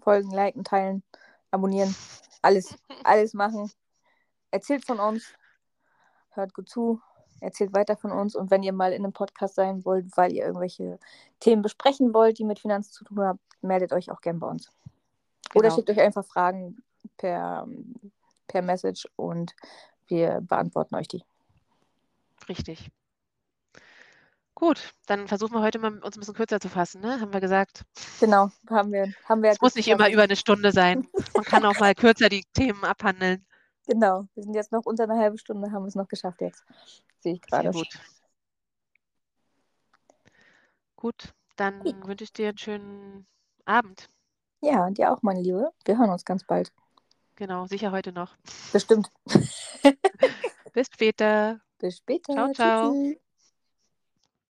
Folgen, 0.01 0.31
liken, 0.31 0.63
teilen, 0.63 1.03
abonnieren, 1.51 1.95
alles, 2.41 2.75
alles 3.03 3.33
machen. 3.33 3.71
Erzählt 4.51 4.85
von 4.85 4.99
uns, 4.99 5.33
hört 6.31 6.53
gut 6.53 6.69
zu, 6.69 7.01
erzählt 7.43 7.73
weiter 7.73 7.95
von 7.95 8.11
uns 8.11 8.35
und 8.35 8.51
wenn 8.51 8.63
ihr 8.63 8.73
mal 8.73 8.93
in 8.93 9.03
einem 9.03 9.13
Podcast 9.13 9.55
sein 9.55 9.85
wollt, 9.85 10.05
weil 10.15 10.31
ihr 10.33 10.45
irgendwelche 10.45 10.99
Themen 11.39 11.61
besprechen 11.61 12.13
wollt, 12.13 12.39
die 12.39 12.45
mit 12.45 12.59
Finanzen 12.59 12.91
zu 12.91 13.03
tun 13.03 13.19
haben, 13.19 13.39
meldet 13.61 13.93
euch 13.93 14.11
auch 14.11 14.21
gern 14.21 14.39
bei 14.39 14.47
uns. 14.47 14.71
Genau. 15.51 15.65
Oder 15.65 15.71
schickt 15.71 15.89
euch 15.89 15.99
einfach 15.99 16.25
Fragen 16.25 16.77
per, 17.17 17.67
per 18.47 18.61
Message 18.61 19.07
und 19.15 19.55
wir 20.07 20.41
beantworten 20.41 20.95
euch 20.95 21.07
die. 21.07 21.23
Richtig. 22.49 22.89
Gut, 24.55 24.93
dann 25.07 25.27
versuchen 25.27 25.53
wir 25.53 25.61
heute 25.61 25.79
mal 25.79 25.97
uns 25.99 26.15
ein 26.15 26.19
bisschen 26.19 26.35
kürzer 26.35 26.59
zu 26.59 26.69
fassen, 26.69 27.01
ne? 27.01 27.19
Haben 27.19 27.33
wir 27.33 27.41
gesagt. 27.41 27.83
Genau, 28.19 28.49
haben 28.69 28.91
wir. 28.91 29.11
Haben 29.27 29.41
wir 29.41 29.49
es 29.49 29.61
muss 29.61 29.75
nicht 29.75 29.87
immer 29.87 30.09
über 30.09 30.23
eine 30.23 30.35
Stunde 30.35 30.71
sein. 30.71 31.07
Man 31.33 31.43
kann 31.43 31.65
auch 31.65 31.79
mal 31.79 31.95
kürzer 31.95 32.29
die 32.29 32.45
Themen 32.53 32.83
abhandeln. 32.83 33.45
Genau, 33.85 34.25
wir 34.33 34.43
sind 34.43 34.53
jetzt 34.53 34.71
noch 34.71 34.85
unter 34.85 35.03
einer 35.03 35.17
halben 35.17 35.37
Stunde, 35.37 35.69
haben 35.73 35.83
wir 35.83 35.89
es 35.89 35.95
noch 35.95 36.07
geschafft 36.07 36.39
jetzt. 36.39 36.63
Sehe 37.23 37.35
ich 37.35 37.41
gerade. 37.41 37.71
gut. 37.71 37.87
Gut, 40.97 41.33
dann 41.55 41.85
ja. 41.85 41.93
wünsche 42.05 42.25
ich 42.25 42.33
dir 42.33 42.49
einen 42.49 42.57
schönen 42.57 43.27
Abend. 43.63 44.09
Ja, 44.59 44.89
dir 44.89 45.11
auch, 45.11 45.21
meine 45.21 45.41
Liebe. 45.41 45.71
Wir 45.85 45.97
hören 45.97 46.09
uns 46.09 46.25
ganz 46.25 46.43
bald. 46.43 46.73
Genau, 47.35 47.65
sicher 47.65 47.93
heute 47.93 48.11
noch. 48.11 48.35
Bestimmt. 48.73 49.09
Bis 50.73 50.87
später. 50.93 51.61
Bis 51.79 51.97
später. 51.97 52.33
Ciao, 52.33 52.51
ciao. 52.51 52.91
Tschüssi. 52.91 53.21